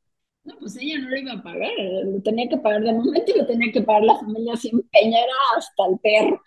[0.45, 1.71] No, pues ella no lo iba a pagar,
[2.05, 5.33] lo tenía que pagar de momento y lo tenía que pagar la familia sin peñera
[5.57, 6.43] hasta el perro.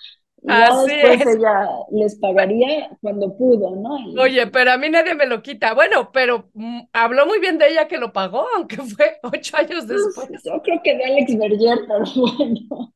[0.47, 4.21] Así después ella les pagaría cuando pudo, ¿no?
[4.21, 5.73] Oye, pero a mí nadie me lo quita.
[5.73, 9.85] Bueno, pero mm, habló muy bien de ella que lo pagó, aunque fue ocho años
[9.87, 10.43] pues, después.
[10.43, 12.93] yo creo que de Alex Berger, pero bueno.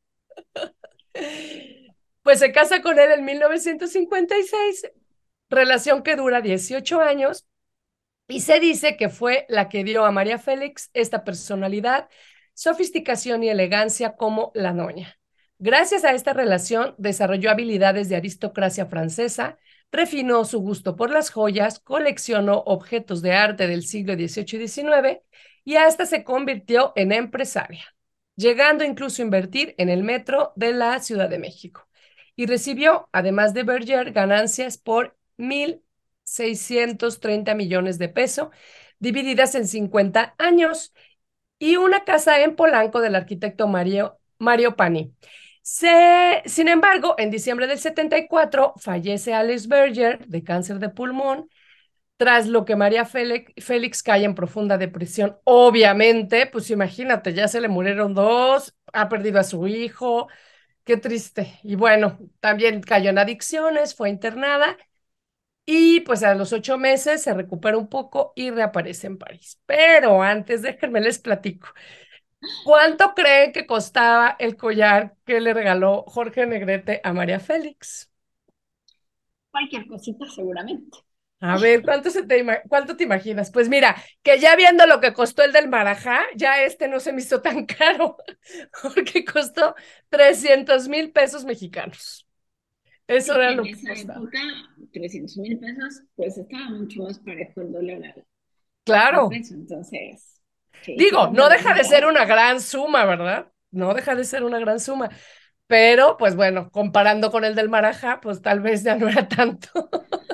[2.21, 4.91] Pues se casa con él en 1956,
[5.49, 7.47] relación que dura 18 años,
[8.29, 12.07] y se dice que fue la que dio a María Félix esta personalidad,
[12.53, 15.19] sofisticación y elegancia como la noña.
[15.57, 19.57] Gracias a esta relación, desarrolló habilidades de aristocracia francesa,
[19.91, 25.21] refinó su gusto por las joyas, coleccionó objetos de arte del siglo XVIII y XIX
[25.65, 27.83] y hasta se convirtió en empresaria,
[28.35, 31.87] llegando incluso a invertir en el metro de la Ciudad de México.
[32.35, 35.17] Y recibió, además de Berger, ganancias por
[36.29, 38.49] 1.630 millones de pesos,
[38.99, 40.93] divididas en 50 años
[41.59, 45.13] y una casa en Polanco del arquitecto Mario, Mario Pani.
[45.61, 51.49] Se, sin embargo, en diciembre del 74 fallece Alice Berger de cáncer de pulmón,
[52.17, 55.37] tras lo que María Félix, Félix cae en profunda depresión.
[55.45, 60.27] Obviamente, pues imagínate, ya se le murieron dos, ha perdido a su hijo,
[60.83, 61.59] qué triste.
[61.63, 64.77] Y bueno, también cayó en adicciones, fue internada
[65.65, 69.61] y pues a los ocho meses se recupera un poco y reaparece en París.
[69.65, 71.69] Pero antes, déjenme les platico.
[72.61, 78.11] ¿Cuánto creen que costaba el collar que le regaló Jorge Negrete a María Félix?
[79.51, 80.97] Cualquier cosita, seguramente.
[81.41, 83.49] A ver, ¿cuánto, se te, ¿cuánto te imaginas?
[83.51, 87.13] Pues mira, que ya viendo lo que costó el del Marajá, ya este no se
[87.13, 88.17] me hizo tan caro,
[88.83, 89.73] porque costó
[90.09, 92.27] 300 mil pesos mexicanos.
[93.09, 94.39] Eso era lo que En esa época,
[94.93, 98.25] 300 mil pesos, pues estaba mucho más parejo el dólar
[98.85, 99.29] Claro.
[99.31, 100.35] entonces...
[100.85, 103.51] Digo, no deja de ser una gran suma, ¿verdad?
[103.71, 105.09] No deja de ser una gran suma.
[105.67, 109.69] Pero, pues bueno, comparando con el del Marajá, pues tal vez ya no era tanto.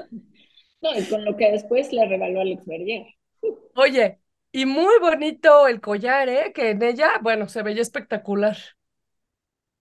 [0.81, 3.07] No, y con lo que después le regaló Alex Berger.
[3.73, 4.19] Oye,
[4.51, 6.53] y muy bonito el collar, ¿eh?
[6.53, 8.55] Que en ella, bueno, se veía espectacular.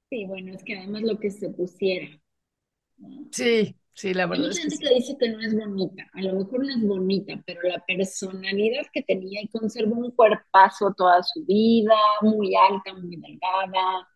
[0.09, 2.09] Sí, bueno, es que además lo que se pusiera.
[3.31, 4.47] Sí, Sí, la verdad.
[4.47, 7.35] Hay mucha gente que dice que no es bonita, a lo mejor no es bonita,
[7.47, 13.17] pero la personalidad que tenía y conservó un cuerpazo toda su vida, muy alta, muy
[13.17, 14.09] delgada.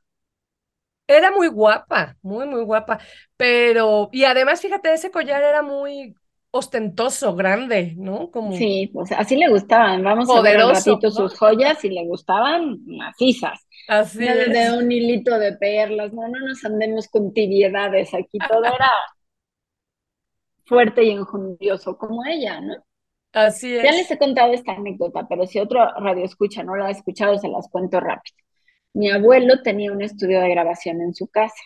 [1.07, 2.99] Era muy guapa, muy, muy guapa,
[3.37, 6.15] pero, y además, fíjate, ese collar era muy
[6.51, 8.31] ostentoso, grande, ¿no?
[8.33, 8.57] Como...
[8.57, 12.85] Sí, pues así le gustaban, vamos a ver un ratito sus joyas y le gustaban
[12.85, 13.68] macizas.
[13.89, 14.53] Así no es.
[14.53, 18.91] de un hilito de perlas, no, no nos andemos con tibiedades, aquí todo era
[20.67, 22.77] fuerte y enjundioso como ella, ¿no?
[23.33, 23.83] Así es.
[23.83, 27.39] Ya les he contado esta anécdota, pero si otro radio escucha no lo ha escuchado,
[27.39, 28.37] se las cuento rápido.
[28.95, 31.63] Mi abuelo tenía un estudio de grabación en su casa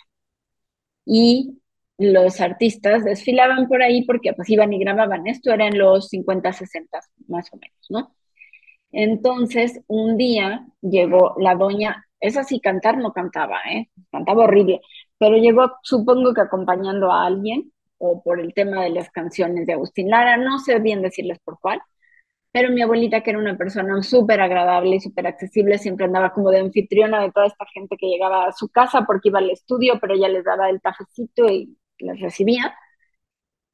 [1.05, 1.59] y
[1.99, 5.27] los artistas desfilaban por ahí porque pues iban y grababan.
[5.27, 8.15] Esto era en los 50, 60 más o menos, ¿no?
[8.93, 13.91] Entonces, un día llegó la doña, es así, cantar no cantaba, ¿eh?
[14.11, 14.81] Cantaba horrible,
[15.19, 19.75] pero llegó, supongo que acompañando a alguien, o por el tema de las canciones de
[19.75, 21.83] Agustín Lara, no sé bien decirles por cuál,
[22.53, 26.51] pero mi abuelita, que era una persona súper agradable y súper accesible, siempre andaba como
[26.51, 29.99] de anfitriona de toda esta gente que llegaba a su casa porque iba al estudio,
[30.01, 32.75] pero ella les daba el cafecito y les recibía.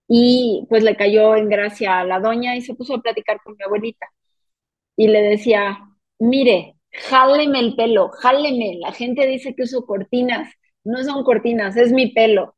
[0.09, 3.55] Y pues le cayó en gracia a la doña y se puso a platicar con
[3.57, 4.07] mi abuelita.
[4.97, 5.79] Y le decía,
[6.21, 8.79] mire, jáleme el pelo, jáleme.
[8.81, 10.53] La gente dice que uso cortinas.
[10.85, 12.57] No son cortinas, es mi pelo.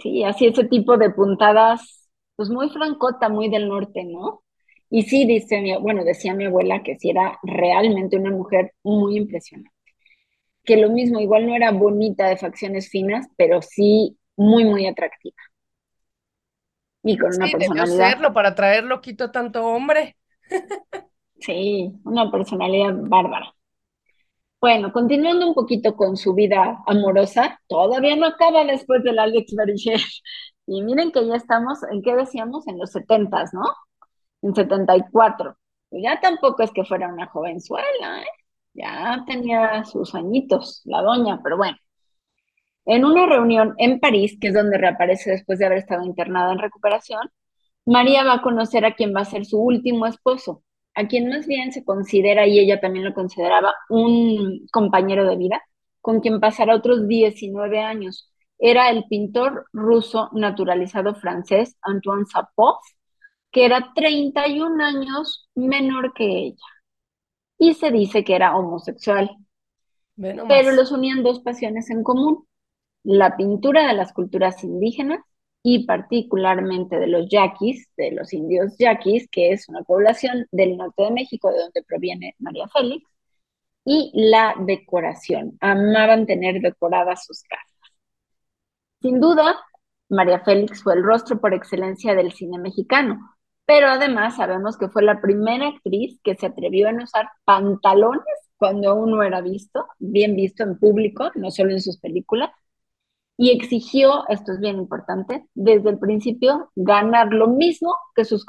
[0.00, 4.42] Sí, así ese tipo de puntadas, pues muy francota, muy del norte, ¿no?
[4.90, 9.16] Y sí, dice mi, bueno, decía mi abuela que sí era realmente una mujer muy
[9.16, 9.70] impresionante.
[10.64, 15.36] Que lo mismo, igual no era bonita de facciones finas, pero sí muy, muy atractiva.
[17.02, 18.10] Y con una personalidad.
[18.10, 20.16] Serlo para traerlo quito tanto hombre.
[21.40, 23.54] sí, una personalidad bárbara.
[24.60, 30.00] Bueno, continuando un poquito con su vida amorosa, todavía no acaba después del Alex Berger.
[30.66, 32.66] Y miren que ya estamos, ¿en qué decíamos?
[32.66, 33.62] En los setentas, ¿no?
[34.42, 35.56] En 74.
[35.90, 38.26] Pues ya tampoco es que fuera una jovenzuela, ¿eh?
[38.74, 41.76] Ya tenía sus añitos, la doña, pero bueno.
[42.86, 46.58] En una reunión en París, que es donde reaparece después de haber estado internada en
[46.58, 47.30] recuperación,
[47.86, 50.62] María va a conocer a quien va a ser su último esposo,
[50.96, 55.62] a quien más bien se considera, y ella también lo consideraba, un compañero de vida,
[56.00, 58.32] con quien pasará otros 19 años.
[58.58, 62.78] Era el pintor ruso naturalizado francés Antoine Sapov,
[63.52, 66.64] que era 31 años menor que ella.
[67.58, 69.30] Y se dice que era homosexual.
[70.16, 72.46] pero los unían dos pasiones en común,
[73.02, 75.20] la pintura de las culturas indígenas
[75.68, 81.02] y particularmente de los yaquis, de los indios yaquis, que es una población del norte
[81.02, 83.04] de México, de donde proviene María Félix,
[83.84, 85.58] y la decoración.
[85.60, 87.90] Amaban tener decoradas sus casas.
[89.02, 89.56] Sin duda,
[90.08, 93.18] María Félix fue el rostro por excelencia del cine mexicano,
[93.64, 98.22] pero además sabemos que fue la primera actriz que se atrevió a usar pantalones
[98.56, 102.50] cuando aún no era visto, bien visto en público, no solo en sus películas,
[103.38, 108.46] y exigió, esto es bien importante, desde el principio ganar lo mismo que sus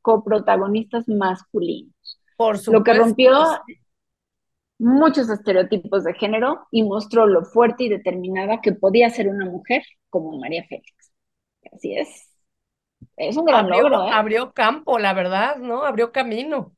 [0.00, 2.20] coprotagonistas masculinos.
[2.36, 2.72] Por supuesto.
[2.72, 3.32] Lo que rompió
[4.78, 9.82] muchos estereotipos de género y mostró lo fuerte y determinada que podía ser una mujer
[10.08, 11.12] como María Félix.
[11.70, 12.28] Así es.
[13.16, 14.10] Es un gran abrió, logro, ¿eh?
[14.12, 15.84] Abrió campo, la verdad, ¿no?
[15.84, 16.74] Abrió camino.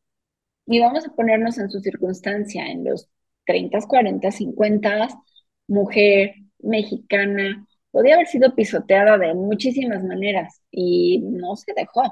[0.66, 3.08] Y vamos a ponernos en su circunstancia, en los
[3.46, 5.08] 30, 40, 50,
[5.68, 6.34] mujer
[6.64, 12.02] mexicana, podía haber sido pisoteada de muchísimas maneras y no se dejó.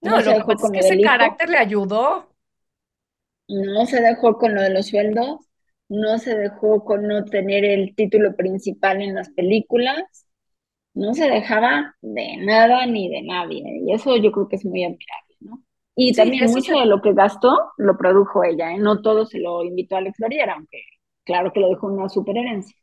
[0.00, 2.32] No, lo que pasa es que ese carácter le ayudó.
[3.48, 5.40] No se dejó con lo de los sueldos,
[5.88, 10.28] no se dejó con no tener el título principal en las películas,
[10.94, 13.62] no se dejaba de nada ni de nadie.
[13.84, 15.62] Y eso yo creo que es muy admirable, ¿no?
[15.96, 18.78] Y también mucho de lo que gastó lo produjo ella, ¿eh?
[18.78, 20.82] No todo se lo invitó a Alex Loriera, aunque
[21.24, 22.76] claro que lo dejó una super herencia.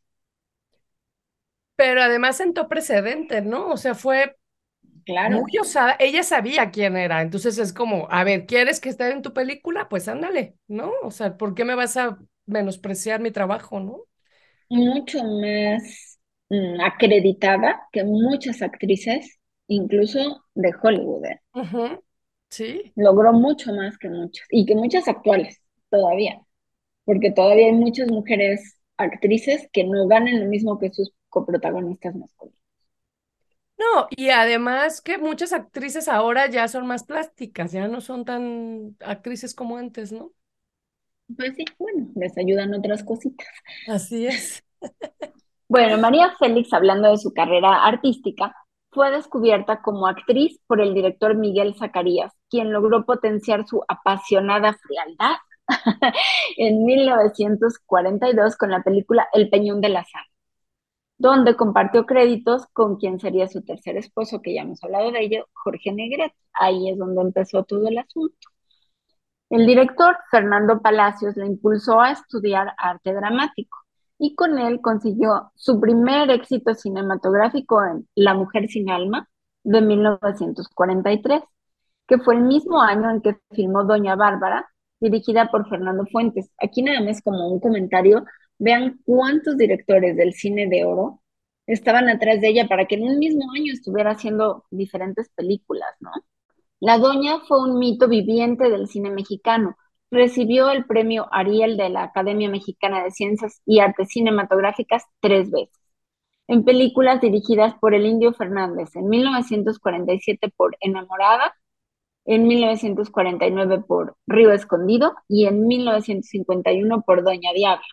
[1.76, 3.68] Pero además sentó precedente, ¿no?
[3.70, 4.36] O sea, fue
[5.06, 5.42] Claro.
[5.42, 5.96] muy osada.
[6.00, 9.88] Ella sabía quién era, entonces es como, a ver, ¿quieres que esté en tu película?
[9.88, 10.92] Pues ándale, ¿no?
[11.04, 14.04] O sea, ¿por qué me vas a menospreciar mi trabajo, no?
[14.68, 16.18] Mucho más
[16.50, 21.24] mm, acreditada que muchas actrices, incluso de Hollywood.
[21.26, 21.40] ¿eh?
[22.50, 25.60] Sí, Logró mucho más que muchas, y que muchas actuales
[25.90, 26.40] todavía,
[27.04, 32.62] porque todavía hay muchas mujeres actrices que no ganan lo mismo que sus coprotagonistas masculinos.
[33.76, 38.96] No, y además que muchas actrices ahora ya son más plásticas, ya no son tan
[39.00, 40.32] actrices como antes, ¿no?
[41.36, 43.48] Pues sí, bueno, les ayudan otras cositas.
[43.86, 44.64] Así es.
[45.68, 48.54] Bueno, María Félix, hablando de su carrera artística,
[48.92, 55.34] fue descubierta como actriz por el director Miguel Zacarías, quien logró potenciar su apasionada frialdad
[56.56, 60.22] en 1942 con la película El Peñón de la Sal,
[61.18, 65.46] donde compartió créditos con quien sería su tercer esposo, que ya hemos hablado de ello,
[65.52, 66.32] Jorge Negret.
[66.52, 68.36] Ahí es donde empezó todo el asunto.
[69.48, 73.78] El director Fernando Palacios le impulsó a estudiar arte dramático
[74.18, 79.28] y con él consiguió su primer éxito cinematográfico en La mujer sin alma
[79.62, 81.42] de 1943,
[82.06, 84.68] que fue el mismo año en que filmó Doña Bárbara,
[85.00, 86.50] dirigida por Fernando Fuentes.
[86.62, 88.24] Aquí nada más como un comentario,
[88.58, 91.22] vean cuántos directores del cine de oro
[91.66, 96.10] estaban atrás de ella para que en un mismo año estuviera haciendo diferentes películas, ¿no?
[96.80, 99.76] La doña fue un mito viviente del cine mexicano.
[100.10, 105.74] Recibió el premio Ariel de la Academia Mexicana de Ciencias y Artes Cinematográficas tres veces.
[106.48, 111.54] En películas dirigidas por el Indio Fernández en 1947 por Enamorada,
[112.26, 117.84] en 1949 por Río Escondido y en 1951 por Doña Diablo.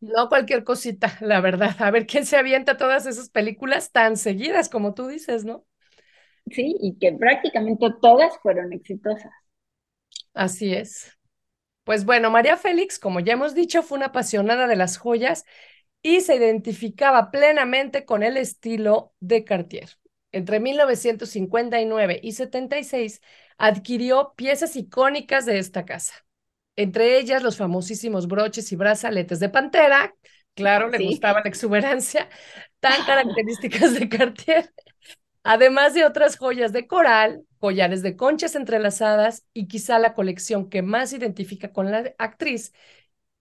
[0.00, 1.76] No cualquier cosita, la verdad.
[1.80, 5.64] A ver quién se avienta todas esas películas tan seguidas como tú dices, ¿no?
[6.50, 9.32] Sí, y que prácticamente todas fueron exitosas.
[10.34, 11.16] Así es.
[11.84, 15.44] Pues bueno, María Félix, como ya hemos dicho, fue una apasionada de las joyas
[16.02, 19.90] y se identificaba plenamente con el estilo de Cartier.
[20.32, 23.22] Entre 1959 y 76
[23.58, 26.14] adquirió piezas icónicas de esta casa,
[26.78, 30.14] entre ellas los famosísimos broches y brazaletes de pantera,
[30.54, 32.28] claro, le gustaba la exuberancia,
[32.78, 34.72] tan características de Cartier,
[35.42, 40.82] además de otras joyas de coral, collares de conchas entrelazadas y quizá la colección que
[40.82, 42.72] más identifica con la actriz,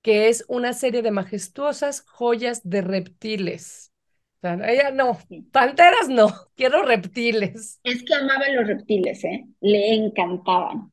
[0.02, 3.94] que es una serie de majestuosas joyas de reptiles.
[4.38, 5.20] O sea, ella no,
[5.52, 7.80] panteras no, quiero reptiles.
[7.84, 9.46] Es que amaba los reptiles, ¿eh?
[9.62, 10.92] Le encantaban.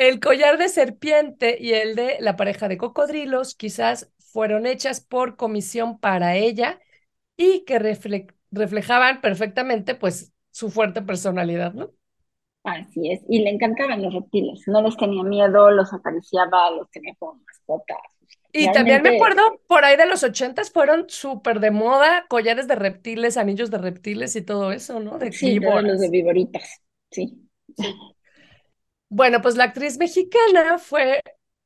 [0.00, 5.36] El collar de serpiente y el de la pareja de cocodrilos quizás fueron hechas por
[5.36, 6.80] comisión para ella
[7.36, 11.92] y que refle- reflejaban perfectamente pues su fuerte personalidad, ¿no?
[12.64, 13.20] Así es.
[13.28, 14.62] Y le encantaban los reptiles.
[14.66, 17.98] No les tenía miedo, los acariciaba, los tenía como mascotas.
[18.52, 22.74] Y también me acuerdo, por ahí de los ochentas fueron súper de moda, collares de
[22.74, 25.18] reptiles, anillos de reptiles y todo eso, ¿no?
[25.18, 26.82] De sí, todos los de viboritas.
[27.10, 27.48] Sí.
[29.10, 31.20] Bueno, pues la actriz mexicana fue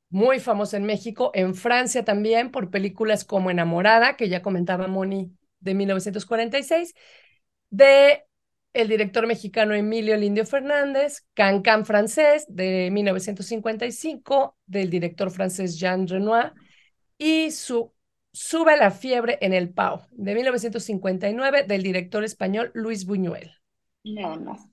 [0.09, 5.30] muy famosa en México, en Francia también, por películas como Enamorada, que ya comentaba Moni,
[5.61, 6.95] de 1946,
[7.70, 8.24] de
[8.72, 16.09] el director mexicano Emilio Lindio Fernández, Can Can francés, de 1955, del director francés Jean
[16.09, 16.53] Renoir,
[17.18, 17.92] y su
[18.32, 23.53] Sube la fiebre en el Pau, de 1959, del director español Luis Buñuel.
[24.03, 24.68] Nada más.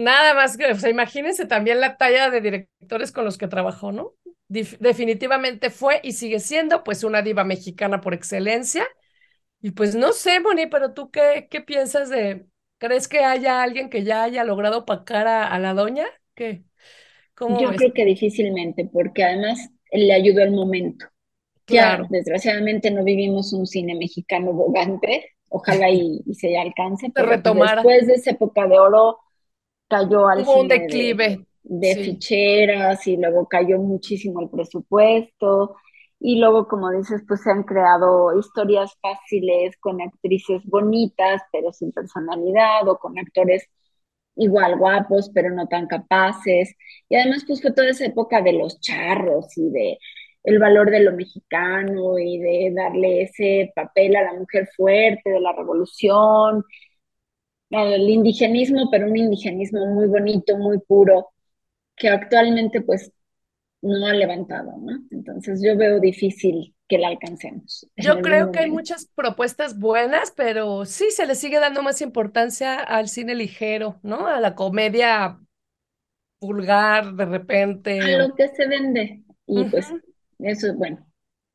[0.00, 3.92] Nada más que, o sea, imagínense también la talla de directores con los que trabajó,
[3.92, 4.14] ¿no?
[4.48, 8.86] Dif- definitivamente fue y sigue siendo pues una diva mexicana por excelencia.
[9.62, 12.46] Y pues no sé, Moni, pero tú qué, qué piensas de,
[12.78, 16.06] ¿crees que haya alguien que ya haya logrado opacar a, a la doña?
[16.34, 16.64] ¿Qué?
[17.34, 17.76] ¿Cómo Yo ves?
[17.76, 19.58] creo que difícilmente, porque además
[19.92, 21.06] le ayudó el momento.
[21.68, 27.32] Ya, Claro, desgraciadamente no vivimos un cine mexicano bogante, ojalá y, y se alcance, pero
[27.32, 27.84] retomara.
[27.84, 29.18] después de esa época de oro
[29.90, 35.76] cayó al Hubo un cine de, declive, de ficheras y luego cayó muchísimo el presupuesto.
[36.20, 41.92] Y luego, como dices, pues se han creado historias fáciles con actrices bonitas, pero sin
[41.92, 43.66] personalidad, o con actores
[44.36, 46.74] igual guapos, pero no tan capaces.
[47.08, 49.98] Y además, pues fue toda esa época de los charros y de
[50.44, 55.40] el valor de lo mexicano y de darle ese papel a la mujer fuerte de
[55.40, 56.64] la revolución,
[57.70, 61.30] al indigenismo, pero un indigenismo muy bonito, muy puro,
[61.96, 63.12] que actualmente pues
[63.82, 65.00] no ha levantado, ¿no?
[65.10, 67.88] Entonces yo veo difícil que la alcancemos.
[67.96, 72.74] Yo creo que hay muchas propuestas buenas, pero sí se le sigue dando más importancia
[72.74, 74.26] al cine ligero, ¿no?
[74.26, 75.38] A la comedia
[76.40, 78.00] vulgar de repente.
[78.00, 79.22] A lo que se vende.
[79.46, 79.92] Y pues
[80.40, 81.06] eso es bueno.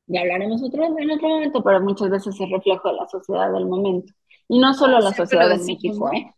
[0.06, 3.66] Ya hablaremos otro, en otro momento, pero muchas veces es reflejo de la sociedad del
[3.66, 4.12] momento.
[4.48, 6.32] Y no solo la sociedad de México, ¿eh?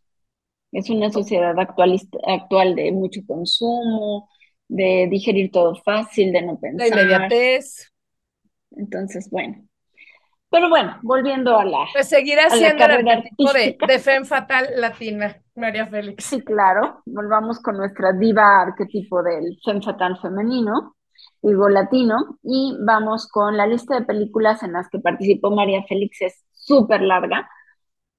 [0.72, 4.28] Es una sociedad actualista, actual de mucho consumo,
[4.68, 6.88] de digerir todo fácil, de no pensar.
[6.88, 7.90] La inmediatez.
[8.72, 9.64] Entonces, bueno.
[10.50, 11.86] Pero bueno, volviendo a la.
[11.92, 16.24] Pues seguirá siendo el de, de Femme Fatal Latina, María Félix.
[16.24, 17.02] Sí, claro.
[17.06, 20.96] Volvamos con nuestra diva arquetipo del Femme Fatal femenino,
[21.42, 26.22] digo latino, y vamos con la lista de películas en las que participó María Félix,
[26.22, 27.48] es súper larga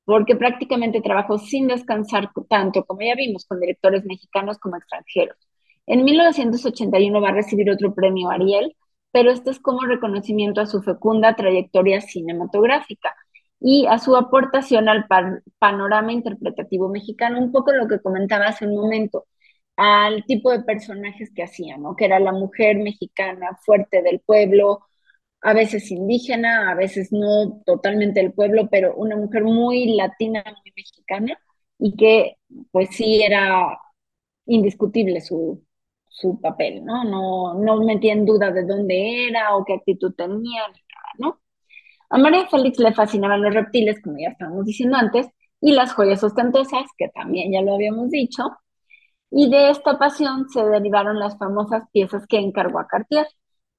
[0.09, 5.37] porque prácticamente trabajó sin descansar tanto, como ya vimos, con directores mexicanos como extranjeros.
[5.85, 8.75] En 1981 va a recibir otro premio Ariel,
[9.11, 13.13] pero este es como reconocimiento a su fecunda trayectoria cinematográfica
[13.59, 15.05] y a su aportación al
[15.59, 19.27] panorama interpretativo mexicano, un poco lo que comentaba hace un momento,
[19.75, 21.95] al tipo de personajes que hacía, ¿no?
[21.95, 24.87] Que era la mujer mexicana fuerte del pueblo,
[25.41, 30.73] a veces indígena, a veces no totalmente del pueblo, pero una mujer muy latina, muy
[30.75, 31.39] mexicana,
[31.79, 32.37] y que
[32.71, 33.77] pues sí era
[34.45, 35.63] indiscutible su,
[36.09, 37.03] su papel, ¿no?
[37.05, 37.53] ¿no?
[37.55, 40.63] No metía en duda de dónde era o qué actitud tenía,
[41.19, 41.41] ¿no?
[42.09, 45.27] A María Félix le fascinaban los reptiles, como ya estábamos diciendo antes,
[45.61, 48.43] y las joyas ostentosas, que también ya lo habíamos dicho,
[49.31, 53.27] y de esta pasión se derivaron las famosas piezas que encargó a Cartier.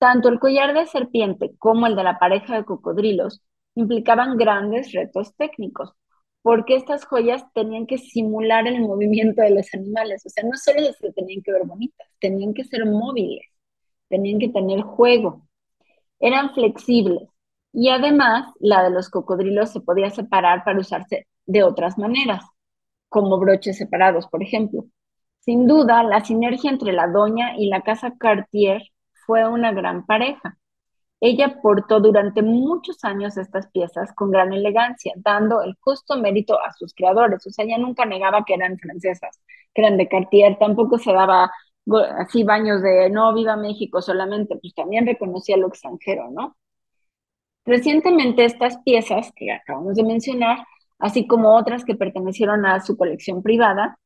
[0.00, 3.42] Tanto el collar de serpiente como el de la pareja de cocodrilos
[3.74, 5.92] implicaban grandes retos técnicos,
[6.40, 10.80] porque estas joyas tenían que simular el movimiento de los animales, o sea, no solo
[10.94, 13.44] se tenían que ver bonitas, tenían que ser móviles,
[14.08, 15.46] tenían que tener juego,
[16.18, 17.28] eran flexibles.
[17.72, 22.42] Y además la de los cocodrilos se podía separar para usarse de otras maneras,
[23.10, 24.86] como broches separados, por ejemplo.
[25.40, 28.82] Sin duda, la sinergia entre la doña y la casa Cartier
[29.30, 30.58] fue una gran pareja.
[31.20, 36.72] Ella portó durante muchos años estas piezas con gran elegancia, dando el justo mérito a
[36.72, 37.46] sus creadores.
[37.46, 39.40] O sea, ella nunca negaba que eran francesas,
[39.72, 41.52] que eran de Cartier, tampoco se daba
[42.18, 46.56] así baños de no viva México solamente, pues también reconocía lo extranjero, ¿no?
[47.64, 50.66] Recientemente estas piezas que acabamos de mencionar,
[50.98, 53.96] así como otras que pertenecieron a su colección privada,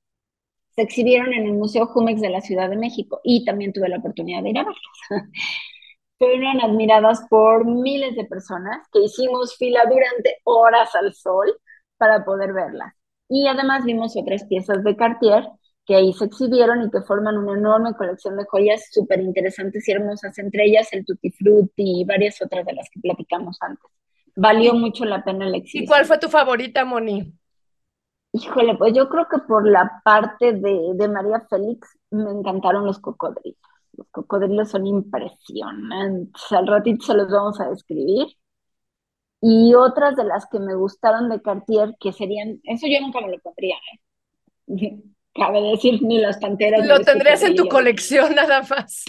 [0.75, 3.99] se exhibieron en el Museo Jumex de la Ciudad de México y también tuve la
[3.99, 4.83] oportunidad de ir a verlas.
[6.18, 11.47] Fueron admiradas por miles de personas que hicimos fila durante horas al sol
[11.97, 12.95] para poder verlas.
[13.29, 15.49] Y además vimos otras piezas de Cartier
[15.87, 19.93] que ahí se exhibieron y que forman una enorme colección de joyas súper interesantes y
[19.93, 23.85] hermosas, entre ellas el Tutti Frutti y varias otras de las que platicamos antes.
[24.37, 25.85] Valió mucho la pena la exhibición.
[25.85, 27.35] ¿Y cuál fue tu favorita, Moni?
[28.37, 33.61] Híjole, pues yo creo que por la parte de, María Félix me encantaron los cocodrilos.
[33.97, 36.43] Los cocodrilos son impresionantes.
[36.51, 38.26] Al ratito se los vamos a describir.
[39.41, 43.30] Y otras de las que me gustaron de Cartier, que serían, eso yo nunca me
[43.30, 43.76] lo pondría,
[44.66, 44.99] ¿eh?
[45.32, 46.85] Cabe decir, ni las panteras.
[46.85, 49.05] Lo tendrías en tu colección nada más.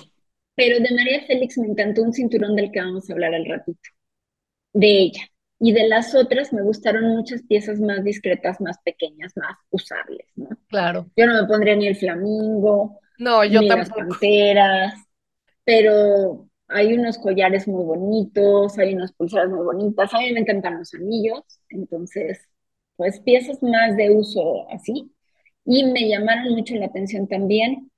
[0.54, 3.90] Pero de María Félix me encantó un cinturón del que vamos a hablar al ratito.
[4.72, 5.22] De ella.
[5.66, 10.50] Y de las otras me gustaron muchas piezas más discretas, más pequeñas, más usables, ¿no?
[10.68, 11.10] Claro.
[11.18, 14.94] Yo no me pondría ni el flamingo, no, yo ni las panteras,
[15.64, 20.78] pero hay unos collares muy bonitos, hay unas pulseras muy bonitas, a mí me encantan
[20.78, 22.48] los anillos, entonces,
[22.96, 25.12] pues piezas más de uso así.
[25.66, 27.90] Y me llamaron mucho la atención también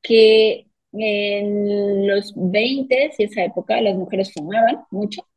[0.00, 5.28] que en los 20 y esa época las mujeres fumaban mucho,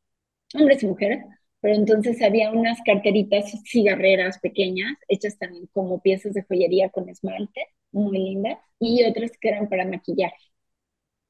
[0.53, 1.25] hombres y mujeres,
[1.61, 7.61] pero entonces había unas carteritas cigarreras pequeñas, hechas también como piezas de joyería con esmalte,
[7.91, 10.35] muy lindas, y otras que eran para maquillaje.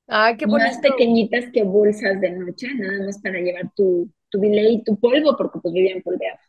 [0.08, 0.70] Ah, qué bonito.
[0.70, 5.36] Más pequeñitas que bolsas de noche, nada más para llevar tu, tu y tu polvo,
[5.38, 6.42] porque pues vivían polveadas.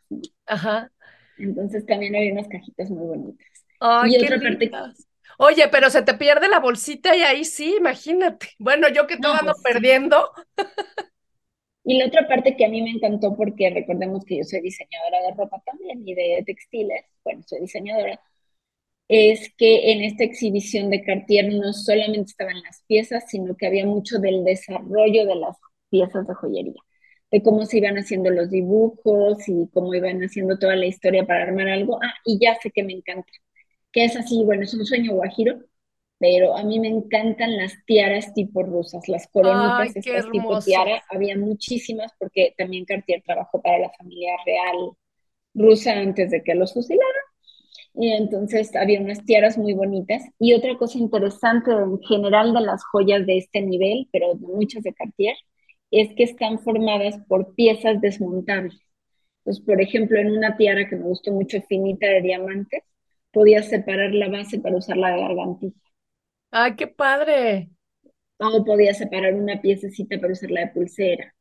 [0.45, 0.89] Ajá.
[1.37, 3.47] Entonces también había unas cajitas muy bonitas.
[3.79, 4.71] Ay, y otra parte
[5.41, 8.49] Oye, pero se te pierde la bolsita y ahí sí, imagínate.
[8.59, 10.31] Bueno, yo que todo ando pues perdiendo.
[11.89, 15.23] Y la otra parte que a mí me encantó, porque recordemos que yo soy diseñadora
[15.23, 18.21] de ropa también y de textiles, bueno, soy diseñadora,
[19.07, 23.85] es que en esta exhibición de Cartier no solamente estaban las piezas, sino que había
[23.87, 25.57] mucho del desarrollo de las
[25.89, 26.81] piezas de joyería,
[27.31, 31.43] de cómo se iban haciendo los dibujos y cómo iban haciendo toda la historia para
[31.45, 31.99] armar algo.
[32.03, 33.31] Ah, y ya sé que me encanta,
[33.91, 35.59] que es así, bueno, es un sueño guajiro,
[36.19, 41.37] pero a mí me encantan las tiaras tipo rusas, las coronitas, estas tipo tiara, había
[41.37, 44.91] muchísimas porque también Cartier trabajó para la familia real
[45.53, 47.23] rusa antes de que los fusilaran.
[47.93, 50.23] Y entonces había unas tiaras muy bonitas.
[50.39, 54.83] Y otra cosa interesante en general de las joyas de este nivel, pero de muchas
[54.83, 55.35] de Cartier,
[55.91, 58.79] es que están formadas por piezas desmontables.
[59.39, 62.83] Entonces, por ejemplo, en una tiara que me gustó mucho, finita de diamantes,
[63.31, 65.75] podías separar la base para usarla de gargantilla.
[66.51, 67.69] ¡Ay, qué padre!
[68.37, 71.35] O podías separar una piececita para usarla de pulsera.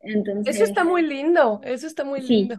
[0.00, 2.56] Entonces, eso está muy lindo, eso está muy lindo.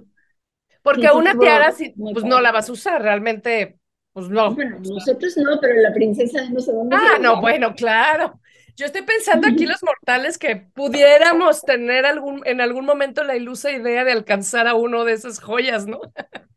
[0.82, 1.74] Porque una tiara,
[2.14, 3.78] pues no la vas a usar, realmente,
[4.12, 4.54] pues no.
[4.54, 6.95] Bueno, nosotros no, pero la princesa no se dónde.
[6.95, 8.39] Ah, no, bueno, claro.
[8.76, 13.72] Yo estoy pensando aquí los mortales que pudiéramos tener algún, en algún momento la ilusa
[13.72, 15.99] idea de alcanzar a uno de esas joyas, ¿no?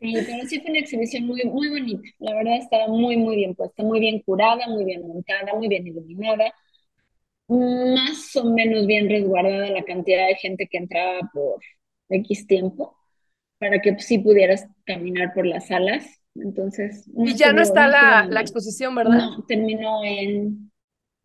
[0.00, 2.08] Sí, pero sí fue una exhibición muy, muy bonita.
[2.20, 5.86] La verdad estaba muy, muy bien puesta, muy bien curada, muy bien montada, muy bien
[5.86, 6.52] iluminada,
[7.48, 11.60] más o menos bien resguardada la cantidad de gente que entraba por
[12.10, 12.96] X tiempo,
[13.58, 16.06] para que sí pudieras caminar por las salas.
[16.36, 17.08] Entonces.
[17.16, 19.18] y ya no está la, la exposición, ¿verdad?
[19.18, 20.70] No, terminó en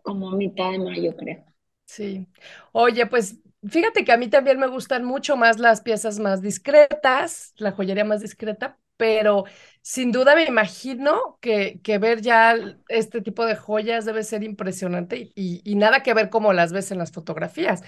[0.01, 1.45] como mitad de mayo, creo.
[1.86, 2.28] Sí.
[2.71, 3.38] Oye, pues
[3.70, 8.05] fíjate que a mí también me gustan mucho más las piezas más discretas, la joyería
[8.05, 9.45] más discreta, pero
[9.82, 12.55] sin duda me imagino que, que ver ya
[12.88, 16.91] este tipo de joyas debe ser impresionante y, y, nada que ver como las ves
[16.91, 17.82] en las fotografías.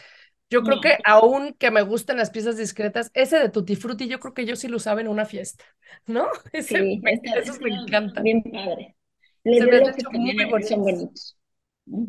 [0.50, 4.20] Yo creo que aún que me gusten las piezas discretas, ese de Tutti Frutti, yo
[4.20, 5.66] creo que yo sí lo usaba en una fiesta,
[6.06, 6.28] ¿no?
[6.52, 8.24] Ese, sí, me, esos me encantan.
[8.24, 8.96] Bien padre.
[9.44, 9.58] Los
[9.96, 11.38] Se muy bonitos.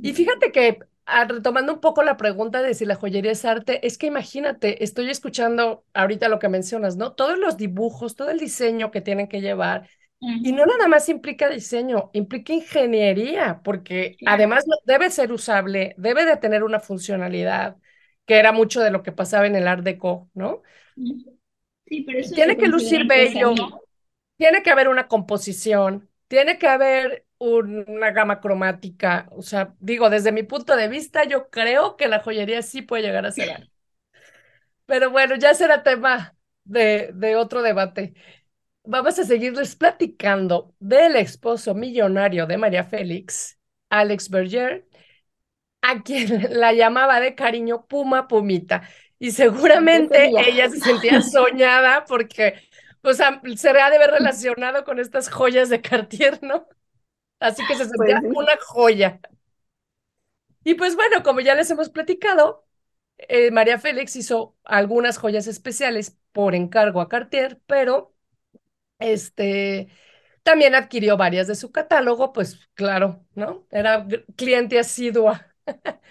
[0.03, 0.79] Y fíjate que
[1.29, 5.11] retomando un poco la pregunta de si la joyería es arte, es que imagínate, estoy
[5.11, 7.13] escuchando ahorita lo que mencionas, ¿no?
[7.13, 9.89] Todos los dibujos, todo el diseño que tienen que llevar.
[10.21, 16.37] Y no nada más implica diseño, implica ingeniería, porque además debe ser usable, debe de
[16.37, 17.77] tener una funcionalidad,
[18.25, 20.63] que era mucho de lo que pasaba en el Art Deco, ¿no?
[21.87, 23.55] Sí, pero eso tiene que lucir bello,
[24.37, 29.29] tiene que haber una composición, tiene que haber una gama cromática.
[29.33, 33.03] O sea, digo, desde mi punto de vista, yo creo que la joyería sí puede
[33.05, 33.71] llegar a ser
[34.87, 36.35] Pero bueno, ya será tema
[36.65, 38.15] de, de otro debate.
[38.85, 43.59] Vamos a seguirles platicando del esposo millonario de María Félix,
[43.91, 44.87] Alex Berger,
[45.83, 48.89] a quien la llamaba de cariño Puma Pumita.
[49.19, 52.55] Y seguramente ella se sentía soñada porque,
[53.03, 56.69] o sea, se ha de haber relacionado con estas joyas de Cartier, ¿no?
[57.41, 59.21] Así que se sentía pues una joya.
[60.65, 62.67] Y pues bueno, como ya les hemos platicado,
[63.19, 68.15] eh, María Félix hizo algunas joyas especiales por encargo a Cartier, pero
[69.01, 69.89] este
[70.45, 73.67] también adquirió varias de su catálogo, pues claro, ¿no?
[73.71, 74.07] Era
[74.37, 75.55] cliente asidua.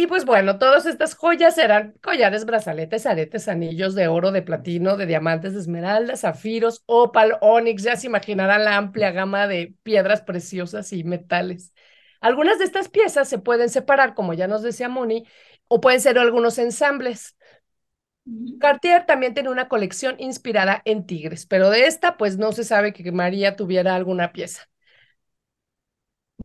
[0.00, 4.96] Y pues bueno, todas estas joyas eran collares, brazaletes, aretes, anillos de oro, de platino,
[4.96, 10.22] de diamantes, de esmeraldas, zafiros, opal, onix, ya se imaginarán la amplia gama de piedras
[10.22, 11.74] preciosas y metales.
[12.22, 15.26] Algunas de estas piezas se pueden separar, como ya nos decía Moni,
[15.68, 17.36] o pueden ser algunos ensambles.
[18.58, 22.94] Cartier también tiene una colección inspirada en tigres, pero de esta pues no se sabe
[22.94, 24.62] que María tuviera alguna pieza.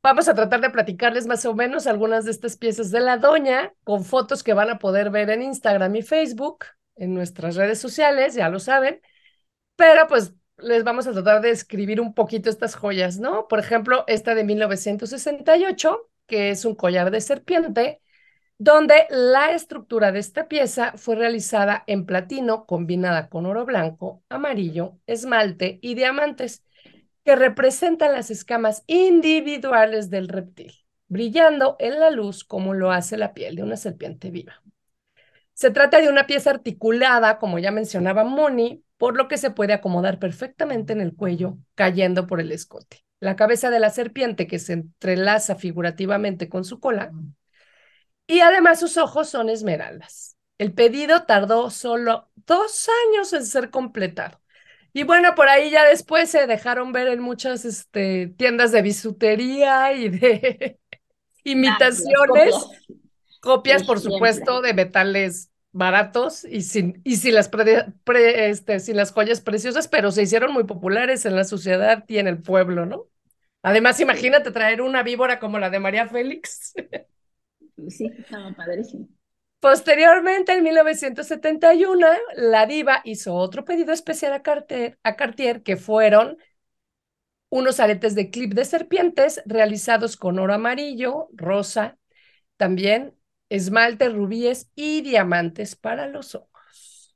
[0.02, 3.74] Vamos a tratar de platicarles más o menos algunas de estas piezas de la doña
[3.84, 6.66] con fotos que van a poder ver en Instagram y Facebook,
[6.96, 9.02] en nuestras redes sociales, ya lo saben.
[9.76, 13.48] Pero pues les vamos a tratar de escribir un poquito estas joyas, ¿no?
[13.48, 18.02] Por ejemplo, esta de 1968, que es un collar de serpiente,
[18.58, 24.98] donde la estructura de esta pieza fue realizada en platino combinada con oro blanco, amarillo,
[25.08, 26.64] esmalte y diamantes
[27.26, 30.74] que representan las escamas individuales del reptil,
[31.08, 34.62] brillando en la luz como lo hace la piel de una serpiente viva.
[35.54, 39.74] Se trata de una pieza articulada, como ya mencionaba Moni, por lo que se puede
[39.74, 43.04] acomodar perfectamente en el cuello, cayendo por el escote.
[43.20, 47.12] La cabeza de la serpiente que se entrelaza figurativamente con su cola.
[48.28, 50.38] Y además sus ojos son esmeraldas.
[50.58, 54.40] El pedido tardó solo dos años en ser completado
[54.96, 59.92] Y bueno, por ahí ya después se dejaron ver en muchas este, tiendas de bisutería
[59.92, 60.80] y de
[61.44, 62.56] imitaciones,
[63.42, 67.52] copias, por supuesto, de metales baratos y sin, y sin las,
[68.08, 72.30] este, sin las joyas preciosas, pero se hicieron muy populares en la sociedad y en
[72.30, 73.10] el pueblo, ¿no?
[73.64, 76.74] Además, imagínate traer una víbora como la de María Félix.
[77.90, 79.10] Sí, estaba padrísimo.
[79.60, 86.38] Posteriormente, en 1971, la diva hizo otro pedido especial a Cartier, a Cartier, que fueron
[87.50, 91.98] unos aretes de clip de serpientes realizados con oro amarillo, rosa,
[92.58, 93.16] también
[93.50, 97.16] esmalte, rubíes y diamantes para los ojos.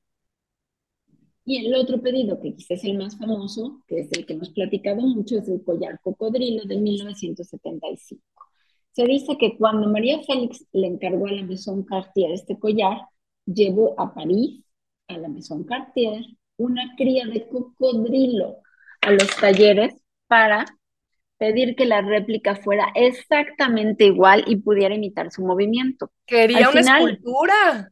[1.43, 4.51] Y el otro pedido, que quizás es el más famoso, que es el que hemos
[4.51, 8.48] platicado mucho, es el collar cocodrilo de 1975.
[8.91, 12.97] Se dice que cuando María Félix le encargó a la Maison Cartier este collar,
[13.45, 14.63] llevó a París,
[15.07, 16.23] a la Maison Cartier,
[16.57, 18.57] una cría de cocodrilo
[19.01, 19.95] a los talleres
[20.27, 20.65] para
[21.37, 26.11] pedir que la réplica fuera exactamente igual y pudiera imitar su movimiento.
[26.25, 27.89] Quería una escultura.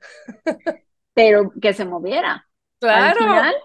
[1.13, 2.45] pero que se moviera.
[2.79, 3.31] Claro.
[3.31, 3.55] Al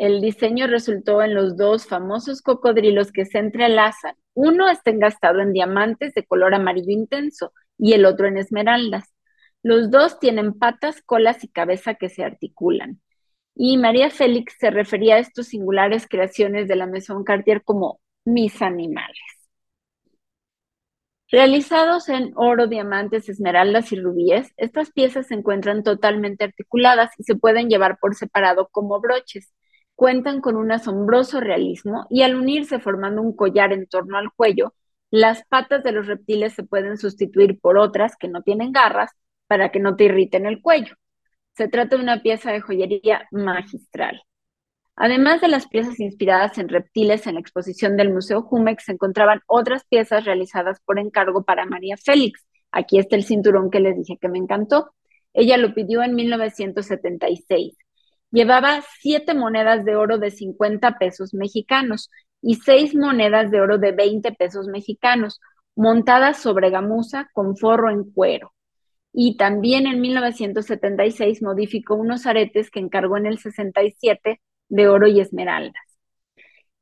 [0.00, 4.14] el diseño resultó en los dos famosos cocodrilos que se entrelazan.
[4.32, 9.12] Uno está engastado en diamantes de color amarillo intenso y el otro en esmeraldas.
[9.62, 13.02] Los dos tienen patas, colas y cabeza que se articulan.
[13.54, 18.62] Y María Félix se refería a estos singulares creaciones de la Maison Cartier como mis
[18.62, 19.20] animales.
[21.30, 27.34] Realizados en oro, diamantes, esmeraldas y rubíes, estas piezas se encuentran totalmente articuladas y se
[27.36, 29.52] pueden llevar por separado como broches
[30.00, 34.72] cuentan con un asombroso realismo y al unirse formando un collar en torno al cuello,
[35.10, 39.10] las patas de los reptiles se pueden sustituir por otras que no tienen garras
[39.46, 40.94] para que no te irriten el cuello.
[41.52, 44.22] Se trata de una pieza de joyería magistral.
[44.96, 49.42] Además de las piezas inspiradas en reptiles en la exposición del Museo Jumex, se encontraban
[49.46, 52.46] otras piezas realizadas por encargo para María Félix.
[52.72, 54.94] Aquí está el cinturón que les dije que me encantó.
[55.34, 57.76] Ella lo pidió en 1976
[58.30, 62.10] llevaba siete monedas de oro de 50 pesos mexicanos
[62.42, 65.40] y seis monedas de oro de 20 pesos mexicanos,
[65.76, 68.52] montadas sobre gamuza con forro en cuero.
[69.12, 75.20] Y también en 1976 modificó unos aretes que encargó en el 67 de oro y
[75.20, 75.82] esmeraldas.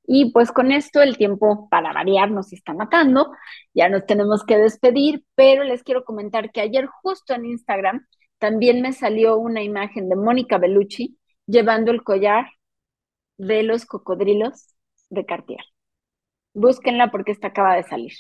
[0.07, 3.31] Y pues con esto el tiempo para variar nos está matando,
[3.75, 8.07] ya nos tenemos que despedir, pero les quiero comentar que ayer justo en Instagram
[8.39, 11.18] también me salió una imagen de Mónica Bellucci
[11.49, 12.47] llevando el collar
[13.39, 14.69] de los cocodrilos
[15.11, 15.61] de Cartier.
[16.55, 18.13] Búsquenla porque esta acaba de salir.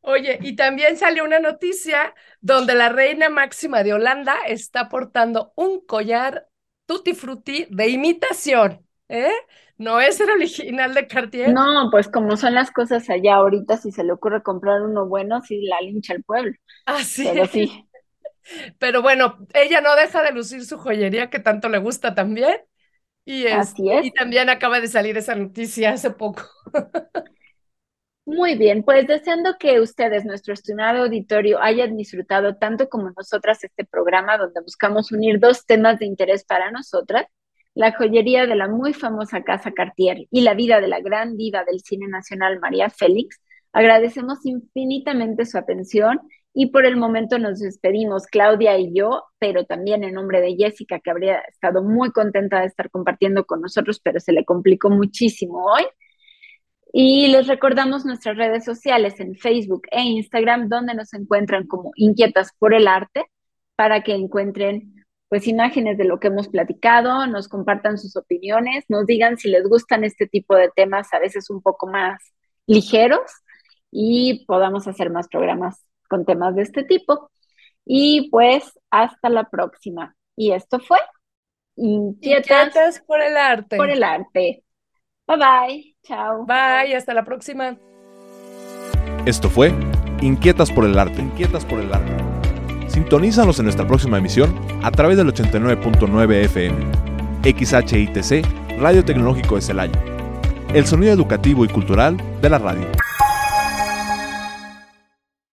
[0.00, 5.84] Oye, y también salió una noticia donde la reina máxima de Holanda está portando un
[5.84, 6.48] collar
[6.86, 9.30] tutti frutti de imitación, ¿eh?
[9.76, 11.52] No es el original de Cartier.
[11.52, 15.40] No, pues como son las cosas allá ahorita, si se le ocurre comprar uno bueno,
[15.42, 16.52] si la lincha el pueblo.
[16.86, 17.28] Ah, sí.
[17.30, 17.84] Pero sí.
[18.78, 22.60] Pero bueno, ella no deja de lucir su joyería que tanto le gusta también.
[23.24, 24.06] Y, Así es.
[24.06, 26.42] y también acaba de salir esa noticia hace poco.
[28.24, 33.86] Muy bien, pues deseando que ustedes, nuestro estimado auditorio, hayan disfrutado tanto como nosotras este
[33.86, 37.24] programa donde buscamos unir dos temas de interés para nosotras,
[37.72, 41.64] la joyería de la muy famosa Casa Cartier y la vida de la gran diva
[41.64, 43.40] del cine nacional María Félix,
[43.72, 46.20] agradecemos infinitamente su atención
[46.54, 51.00] y por el momento nos despedimos, Claudia y yo, pero también en nombre de Jessica,
[51.00, 55.64] que habría estado muy contenta de estar compartiendo con nosotros, pero se le complicó muchísimo
[55.64, 55.84] hoy.
[56.92, 62.50] Y les recordamos nuestras redes sociales en Facebook e Instagram, donde nos encuentran como Inquietas
[62.58, 63.24] por el Arte,
[63.76, 64.94] para que encuentren
[65.28, 69.68] pues imágenes de lo que hemos platicado, nos compartan sus opiniones, nos digan si les
[69.68, 72.18] gustan este tipo de temas, a veces un poco más
[72.66, 73.30] ligeros,
[73.90, 77.30] y podamos hacer más programas con temas de este tipo.
[77.84, 80.14] Y pues hasta la próxima.
[80.36, 80.98] Y esto fue
[81.76, 83.76] Inquietas, por el arte.
[83.76, 84.64] Por el arte.
[85.26, 85.96] Bye bye.
[86.02, 86.44] Chao.
[86.44, 87.78] Bye, hasta la próxima.
[89.24, 89.72] Esto fue
[90.20, 91.22] Inquietas por el arte.
[91.22, 92.12] Inquietas por el arte.
[92.88, 97.08] Sintonízanos en nuestra próxima emisión a través del 89.9 FM.
[97.42, 100.02] XHITC, Radio Tecnológico de Celaya.
[100.74, 102.86] El sonido educativo y cultural de la radio.